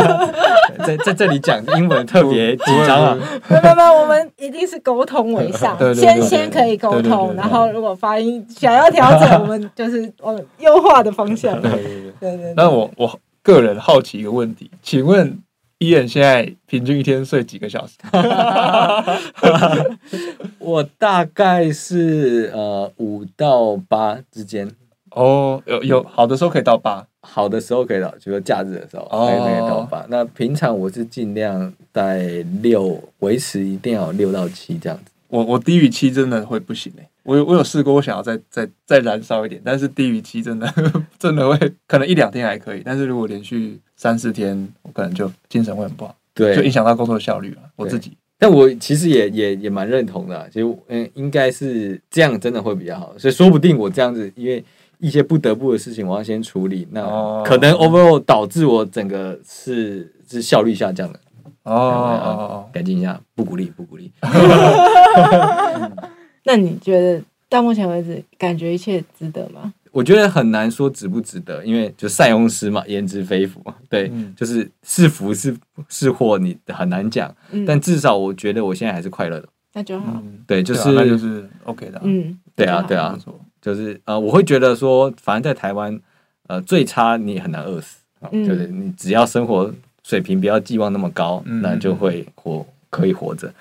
[0.84, 3.18] 在在这里讲英文特别紧张啊！
[3.48, 11.62] 没有没有，我们一定是沟通为上， 先先可以沟通，然后如果发音想要调整，我们就是往优化的方向。
[11.62, 12.54] 对对对对。
[12.56, 15.38] 那我我个人好奇一个问题，请问
[15.78, 17.94] 伊恩现在平均一天睡几个小时？
[20.58, 24.72] 我大概是呃五到八之间。
[25.12, 30.06] 哦，有有好的时候可以到八，好的时候可以到，就是假日的时候，可以可以到八。
[30.10, 35.12] 那平常我是尽量在六维持，一定要六到七这样子。
[35.28, 40.68] 我我低于七真的会不行哎、欸，我我有试过，我想要再再再燃烧一点，但是低于七真的
[41.20, 47.62] 真的会可能一两天还可以，但是如果连续三四天，我可能就精神会很不好，对，就影响到工作效率了。
[47.76, 54.64] 我自己，但我其实也也也蛮认同的、啊，其实嗯，应该是这样真的会比较好，所以说不定我这样子，因为
[55.00, 61.20] 一些不得不的事情，我要先处理，那可能 overall 导致我整个是是效率下降的。
[61.64, 64.12] 哦哦哦，改进一下，不鼓励，不鼓励。
[66.46, 69.74] 那你觉得到目前为止，感觉一切值得吗？
[69.92, 73.62] 我觉得很难说值不值得，因为就塞翁失马，焉知非福。
[73.90, 75.56] 对，嗯、就是是福是
[75.90, 77.36] 是祸，你很难讲。
[77.52, 80.22] 嗯、但至少我觉得我现在还是快乐的，那就好。
[80.48, 82.00] 对，就是、啊、那就是 OK 的。
[82.04, 83.18] 嗯，对啊，对啊，
[83.62, 86.00] 就是呃，我会觉得说，反正在台湾，
[86.48, 87.98] 呃，最差你也很难饿死
[88.32, 89.74] 就是你只要生活。
[90.02, 93.54] 水平不要寄望那么高，那就会活可以活着。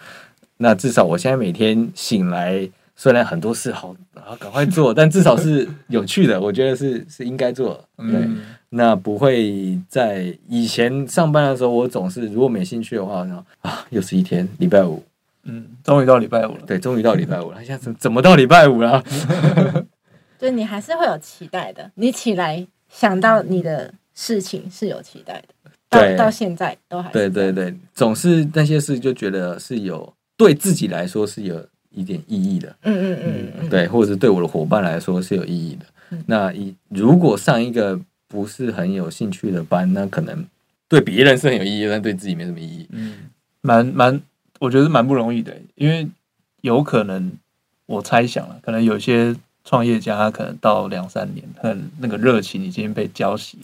[0.56, 6.40] 那至少我现在每天醒来，虽然很多事好啊，赶快做， 但至少是有趣的。
[6.40, 7.84] 我觉得是是应该做。
[7.98, 8.26] 对，
[8.70, 13.26] 那不会在以前上班的时候，我总是如果没兴趣的话，
[13.60, 15.02] 啊，又是一天礼拜五，
[15.48, 16.60] 嗯，终于到礼拜五了。
[16.66, 17.64] 对，终于到礼拜五了。
[17.64, 19.02] 现在怎 怎么到礼拜五了？
[20.38, 21.90] 就你还是会有期待的。
[21.96, 25.48] 你起来想到你的事情是有期待的。
[25.90, 35.86] 到，到现在都还对对对，总是那些事就觉得是有对自己来说是有一点意义的，嗯嗯嗯，嗯对，或者是对我的伙伴来说是有意义的。
[36.10, 40.46] 嗯、那一如果上一个不是很有兴趣的班，那可能
[40.88, 42.86] 对别人是很有意义，但对自己没什么意义。
[42.92, 43.14] 嗯，
[43.62, 44.20] 蛮蛮，
[44.58, 46.06] 我觉得蛮不容易的，因为
[46.62, 47.32] 有可能
[47.86, 49.34] 我猜想了，可能有些
[49.64, 53.54] 创业家他可能到两三年，他那个热情已经被浇熄。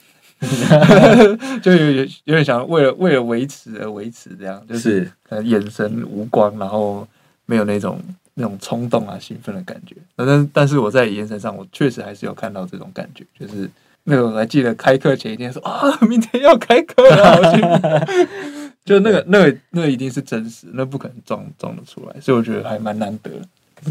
[1.62, 7.07] 就有有有点想为了为了维持而维持这样，就是可能眼神无光，然后
[7.47, 7.99] 没有那种
[8.34, 9.97] 那种冲动啊、兴奋的感觉。
[10.16, 13.70] 但但是我在眼神上，我确实还是有看到这种感觉，就是
[14.03, 18.64] 那个我还记得开课前一天说啊，明天要开课了，好兴奋。
[18.85, 23.30] 就那个那个那个一定是真实，那不可能装装得出来，所以我觉得还蛮难得。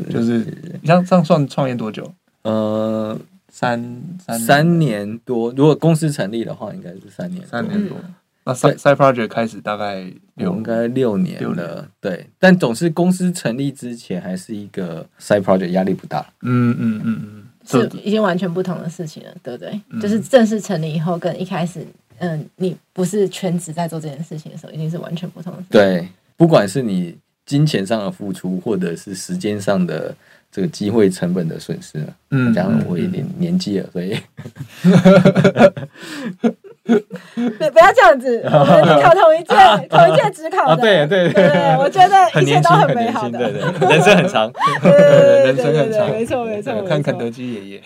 [0.10, 0.39] 就是
[0.82, 2.14] 你像这样算创业多久？
[2.44, 3.20] 呃。
[3.56, 7.96] 三三三年多，如果公司成立的话，应该是三年三年多。
[8.46, 12.26] 那 side side project 开始大概有应该六年了，对。
[12.39, 16.26] 但总是公司成立之前还是一个 side project，压力不大。
[16.41, 19.80] 嗯嗯嗯嗯，是已经完全不同的事情了，对不对？
[20.02, 21.86] 就是正式成立以后，跟一开始，
[22.20, 25.80] 嗯，你不是全职在做这件事情的时候，一定是完全不同的事情。
[25.80, 26.07] 对，
[26.38, 30.16] 不管是你金钱上的付出，或者是时间上的。
[30.55, 34.16] 这个机会成本的损失了，嗯，加上我有点年纪了，所以，
[37.57, 39.55] 别不要这样子，我们考同一届，
[39.89, 44.53] 同一届只考的，对对对，我觉得一切都很美好的，对对，人生很长，
[44.84, 47.82] 对人生很长，没错没错，看肯德基爷爷。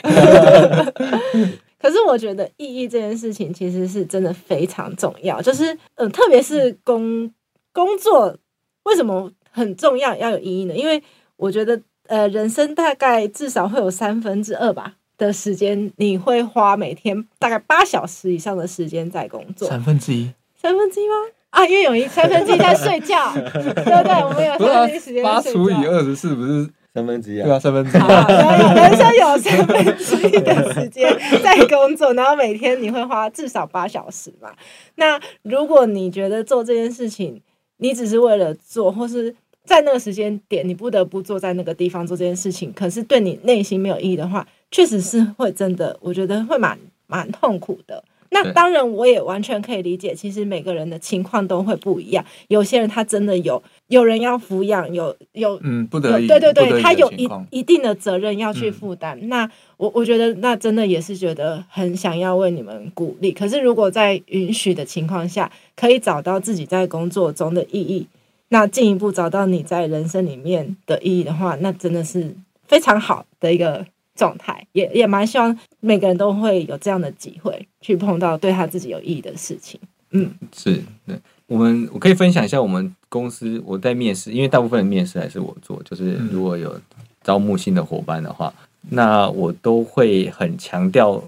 [1.80, 7.32] 可是我觉得意义这件事情其实是真的非常重要，就是嗯，特别是工
[7.72, 8.38] 工作
[8.84, 10.76] 为什么很重要要有意义呢？
[10.76, 11.02] 因为
[11.36, 11.82] 我觉得。
[12.10, 19.68] 呃，人生大概至少会有三分之二吧的时间，你会花每天大概八小时以上的时间在工作。
[19.68, 20.32] 三分之一？
[20.56, 21.16] 三分之一吗？
[21.50, 24.24] 啊，因为有一三分之一在睡觉， 对不对？
[24.24, 27.44] 我们有三分之一时间八除以二十四不是三分之一啊？
[27.44, 28.02] 对啊，三分之一。
[28.02, 34.50] 人生有三分之一的时间在工作，然后每天你会花至少八小时嘛？
[34.96, 37.40] 那如果你觉得做这件事情，
[37.78, 46.76] 你只是为了做，或是在那个时间点，你不得不坐在那个地方做这件事情，可是对你内心没有意义的话，确实是会真的，我觉得会蛮
[47.06, 48.04] 蛮痛苦的。
[48.30, 52.24] 那当然，我也完全可以理解，其实每个人的情况都会不一样。
[52.48, 59.18] 有些人他真的有有人要抚养，有有嗯不得已，对对对，他有一一定的责任要去负担。
[59.22, 63.32] 嗯、那我我觉得那真的也是觉得很想要为你们鼓励。
[63.32, 68.08] 可是如果在允许的情况下，可以找到自己在工作中的意义。
[68.50, 72.34] 那进一步找到你在人生里面的意义的话，那真的是
[72.66, 73.86] 非常好的一个
[74.18, 79.80] 状态，也也蛮希望每个人都会有这样的机会去碰到对他自己有意义的事情。
[80.12, 81.16] 嗯，是，对，
[81.46, 86.78] 我们我可以分享一下我们公司我在面试，因为大部分的面试还是我做，就是如果有
[87.24, 88.54] 招募新的伙伴的话，
[88.90, 91.24] 那我都会很强调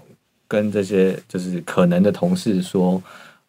[0.48, 3.02] 跟这些就是可能的同事说。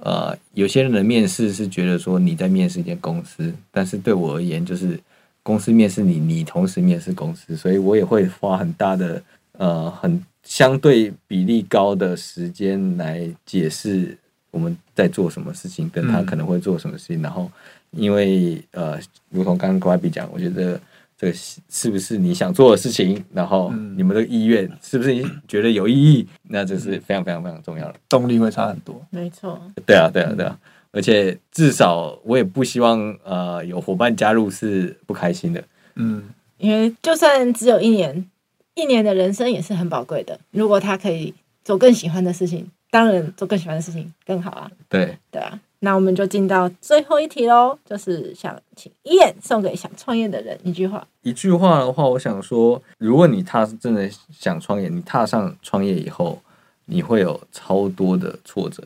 [0.04, 5.00] 呃，有些人的面试是觉得说你在面试一间公司，但是对我而言，就是
[5.44, 9.22] 公司面试你，你同时面试公司，所以我也会花很大的
[9.54, 14.18] 呃，很相对比例高的时间来解释
[14.52, 17.22] 我们在做什么事情，跟他可能会做什么事情。
[17.22, 17.52] 嗯、然后，
[17.92, 20.80] 因为呃，如同刚刚 Kobe 讲，我觉得
[21.18, 21.34] 这个
[21.70, 23.24] 是不是你想做的事情？
[23.34, 26.28] 然后你们的意愿是不是你觉得有意义？
[26.44, 29.04] 那这是非常非常非常重要的，动力会差很多。
[29.10, 30.60] 没错，对啊，对啊，对啊。
[30.92, 35.64] 而且至少我也不希望呃有伙伴加入是不开心的。
[35.96, 38.30] 嗯，因为就算只有一年，
[38.76, 40.40] 一年的人生也是很宝贵的。
[40.52, 41.34] 如果他可以
[41.64, 44.72] 做更喜欢的事情，当然做更喜欢的事情更好啊。
[44.90, 45.60] 对，对啊。
[45.84, 51.08] 那我们就进到最后一题喽，就是想请 Ian 送给想创业的人一句话。
[51.24, 56.40] 一句话的话，我想说，如果你踏真的想创业，你踏上创业以后，
[56.86, 58.84] 你会有超多的挫折，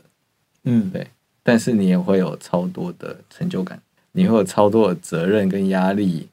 [0.64, 1.06] 嗯，对。
[1.46, 3.80] 但是你也会有超多的成就感，
[4.10, 6.26] 你会有超多的责任跟压力，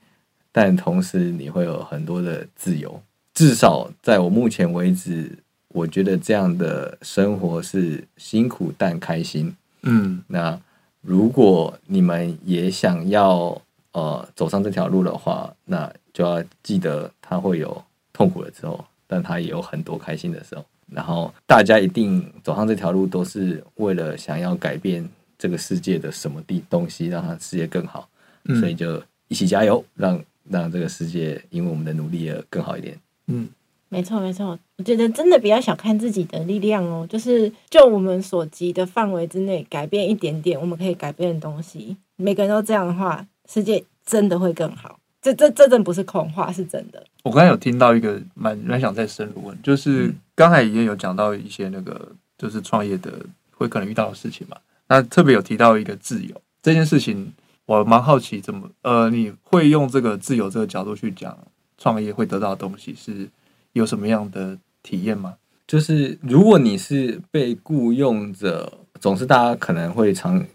[0.51, 2.99] 但同时你会有很多的自由。
[3.35, 5.37] 至少在我目前为止，
[5.67, 9.55] 我觉得这样的生活是辛苦但开心。
[9.83, 10.59] 嗯，那
[11.01, 13.61] 如果你们也想要
[13.91, 20.65] 呃走上这条路的话，那就要记得它会有痛苦的时候，但它也有很多开心的时候。
[20.91, 25.07] 然后大家一定走上这条路，都是为了想要改变
[25.37, 28.09] 这个世界的什么地东西，让它世界更好。
[28.45, 32.99] 嗯，所以就一起加油，让让这个世界因为我们的努力而更好一点。
[33.27, 33.47] 嗯，
[33.89, 44.99] 没错没错，我觉得真的不要小看自己的力量哦，就是就我们所及的范围之内，改变一点点我们可以改变的东西，每个人都这样的话，世界真的会更好。
[45.23, 47.01] 这这这真不是空话，是真的。
[47.23, 53.09] 我刚才有听到一个蛮蛮想再深入问，就是刚才也有讲到一些那个就是创业的
[53.51, 54.57] 会可能遇到的事情嘛。
[54.89, 57.31] 那特别有提到一个自由这件事情，
[57.65, 61.37] 我蛮好奇怎么呃你会用这个自由这个角度去讲
[61.77, 63.29] 创业会得到的东西是
[63.71, 65.35] 有什么样的体验吗？
[65.65, 68.69] 就是如果你是被雇佣者，
[68.99, 70.45] 总是大家可能会常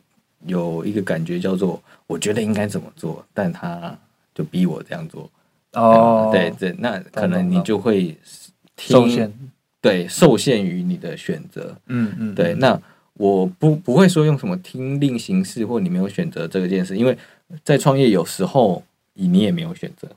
[0.45, 3.99] 有一个感觉叫做我觉得应该怎么做，但他。
[4.39, 5.29] 就逼我这样做
[5.73, 8.17] 哦，对对，那可能你就会
[8.79, 9.29] 受限，
[9.81, 12.55] 对，受限于你的选择，嗯嗯，对。
[12.55, 12.81] 那
[13.15, 17.19] 我不不会说用什么听令行事，或你没有选择这件事，因为
[17.65, 18.81] 在创业有时候
[19.15, 20.09] 你也没有选择，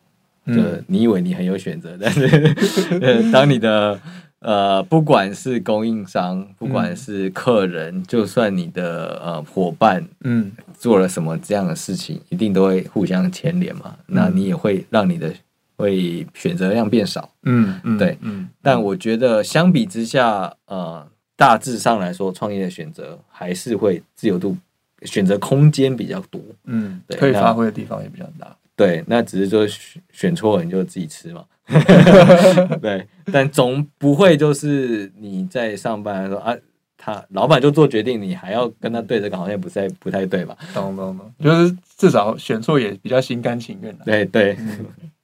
[0.46, 2.54] 就你以为你很有选择，但是
[3.34, 4.00] 当你的。
[4.42, 13.96] 呃，不管是供应商，不管是客人，嗯、就算你的呃伙伴，嗯，做了什么这样的事情，一定都会互相牵连嘛。
[14.08, 15.32] 嗯、那你也会让你的
[15.78, 18.50] 会选择量变少，嗯嗯，对，嗯。
[18.64, 24.58] 但我觉得相比之下，呃，大致上来说，创业的选择还是会自由度、
[25.04, 28.56] 选择空间比较多，嗯，对，可以发挥的地方也比较大。
[28.82, 31.46] 对，那只是说选选错了你就自己吃嘛。
[32.82, 36.56] 对，但总不会就是你在上班的时候啊，
[36.98, 40.58] 他老板就做决定，你还要跟他对着干，好像不太不太对吧？
[40.74, 44.04] 懂懂懂，就是至少选错也比较心甘情愿的。
[44.04, 44.58] 对对，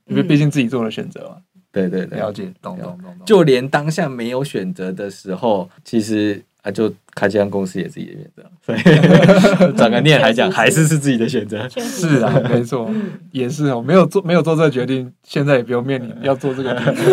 [0.05, 1.38] 因为毕竟自己做了选择嘛。
[1.72, 3.26] 对对对，了解，懂懂懂。
[3.26, 6.43] 就连当下没有选择的时候，其实。
[6.68, 8.80] 啊，就开这家公司也自己的选择，所以
[9.78, 11.65] 转个念来讲，还是是自己的选择。
[11.70, 12.91] 是啊，没错，
[13.32, 13.82] 也是哦。
[13.82, 17.05] 没有做，没有做这个决定，现在也不用面临要做这个决定。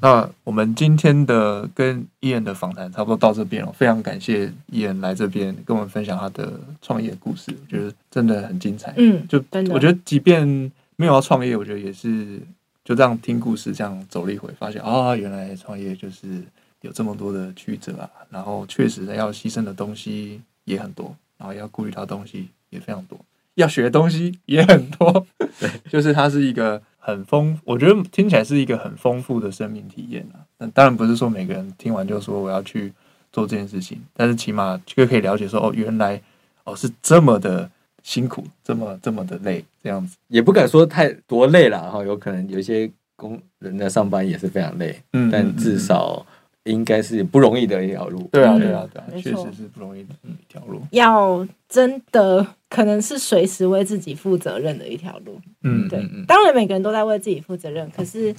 [0.00, 8.94] 那我们今天的跟 Ian 的访谈差不多到这边了，非常感谢 Ian 来这边跟我们分享他的创业故事，我觉得真的很精彩。
[8.96, 9.42] 嗯，就
[9.72, 10.46] 我觉得，即便
[10.94, 12.38] 没有要创业，我觉得也是。
[12.84, 16.42] 就这样听故事，这样走了一回，发现啊、哦，原来创业就是
[16.80, 18.10] 有这么多的曲折啊。
[18.28, 23.18] 然后确实要牺牲的东西也很多，然后要顾虑到东西也非常多，
[23.54, 25.24] 要学的东西也很多。
[25.60, 30.42] 对，就是它是一个很丰，我觉得听起来是一个很丰富的生命体验啊。
[30.58, 32.92] 但当然不是说每个人听完就说我要去
[33.30, 36.20] 做这件事情，但是起码就可以了解说哦，原来
[36.64, 37.70] 哦是这么的。
[38.02, 42.04] 辛苦，这么这么的累，这样子也不敢说太多累了哈。
[42.04, 46.24] 有可能有一些工人在上班也是非常累，嗯，但至少
[46.64, 48.28] 应该是不容易的一条路。
[48.32, 50.80] 对啊，对啊，对啊，确实是不容易的一条路。
[50.90, 55.40] 要真的可能是随时为自己负责任的一条路。
[55.62, 56.04] 嗯，对。
[56.26, 58.34] 当然，每个人都在为自己负责任，可是，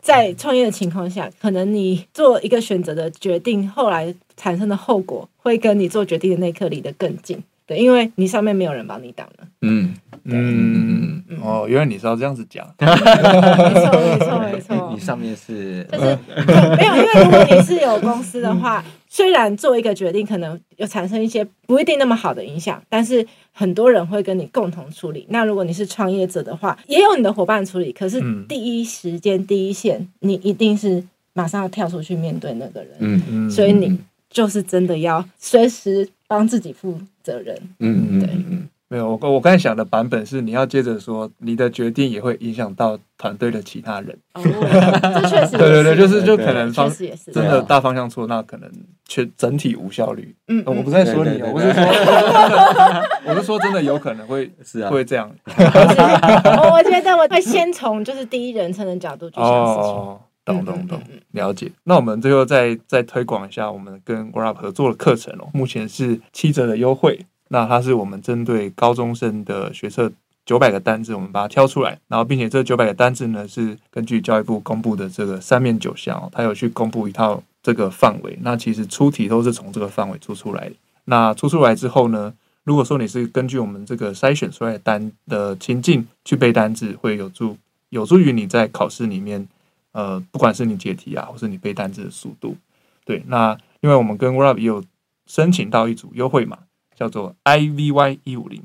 [0.00, 7.42] 在创业的情况下，可能你做一个选择的决定，后来产生的后果会跟你做决定的那一刻离得更近。
[7.70, 9.46] 对，因为你上面没有人帮你挡了。
[9.62, 9.94] 嗯
[10.24, 12.66] 嗯哦，原来你是要这样子讲。
[12.80, 14.90] 没错没错没错。
[14.92, 16.18] 你上面是就是
[16.76, 25.24] 没有，因为如果你是有公司的话，虽然做一个决定可能有产生一些不一定那么好的影响，但是很多人会跟你共同处理。
[25.28, 31.04] 那如果你是创业者的话，也有你的伙伴处理，可是第一时间第一线，你一定是
[31.34, 32.90] 马上要跳出去面对那个人。
[32.98, 33.48] 嗯嗯。
[33.48, 33.96] 所以你
[34.28, 44.16] 就是真的要随时帮自己负责任，嗯，对，嗯，没有，我我刚才想的版本是你要接着说，你的决定也会影响到团队的其他人。
[44.34, 45.58] 哦，这确实。
[45.58, 46.88] 对对对，就是就可能方
[47.32, 48.70] 真的大方向错，那可能
[49.08, 50.32] 全整体无效率。
[50.46, 51.82] 嗯，我不是在说你，我是说，
[53.26, 55.28] 我是说真的有可能会 是啊会这样。
[55.46, 60.18] 我觉得我会先从就是第一人称的角度去想事情。
[60.46, 61.70] 哦，懂懂懂，了解。
[61.84, 67.26] 那我们最后再再推广一下我们跟 Grab 合作的课程哦，目前是七折的优惠。
[67.48, 70.10] 那它是我们针对高中生的学测
[70.46, 78.38] 九百个单字，我们把它挑出来，然后并且这九百个单字呢是根据教育部公布的这个三面九项，哦它有去公布一套这个范围。
[78.42, 80.74] 那其实出题都是从这个范围出出来的。
[81.04, 82.32] 那出出来之后呢，
[82.62, 87.56] 如果说你是根据我们这个筛选出来的单的情境去背单字，会有助
[87.88, 89.48] 有助于你在考试里面，
[89.92, 92.56] 呃，不管是你解题啊，或是你背单字的速度。
[93.04, 94.84] 对，那因为我们跟 Grab 也有
[95.26, 96.58] 申请到一组优惠码。
[96.96, 98.62] 叫做 IVY 一五零，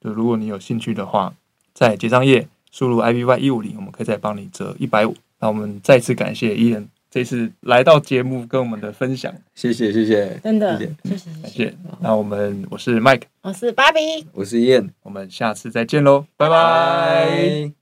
[0.00, 1.34] 就如果你有兴趣的话，
[1.74, 5.14] 在结账页输入 IVY 一五零，我们可以再帮你折一百五。
[5.38, 11.74] 那我们再次感谢伊人这次来到节目跟我们的分享，谢谢谢谢，真的谢谢谢谢，感谢。
[12.00, 13.98] 那我们我是 Mike，我是芭比，
[14.32, 17.74] 我是伊人，我们下次再见喽，拜拜。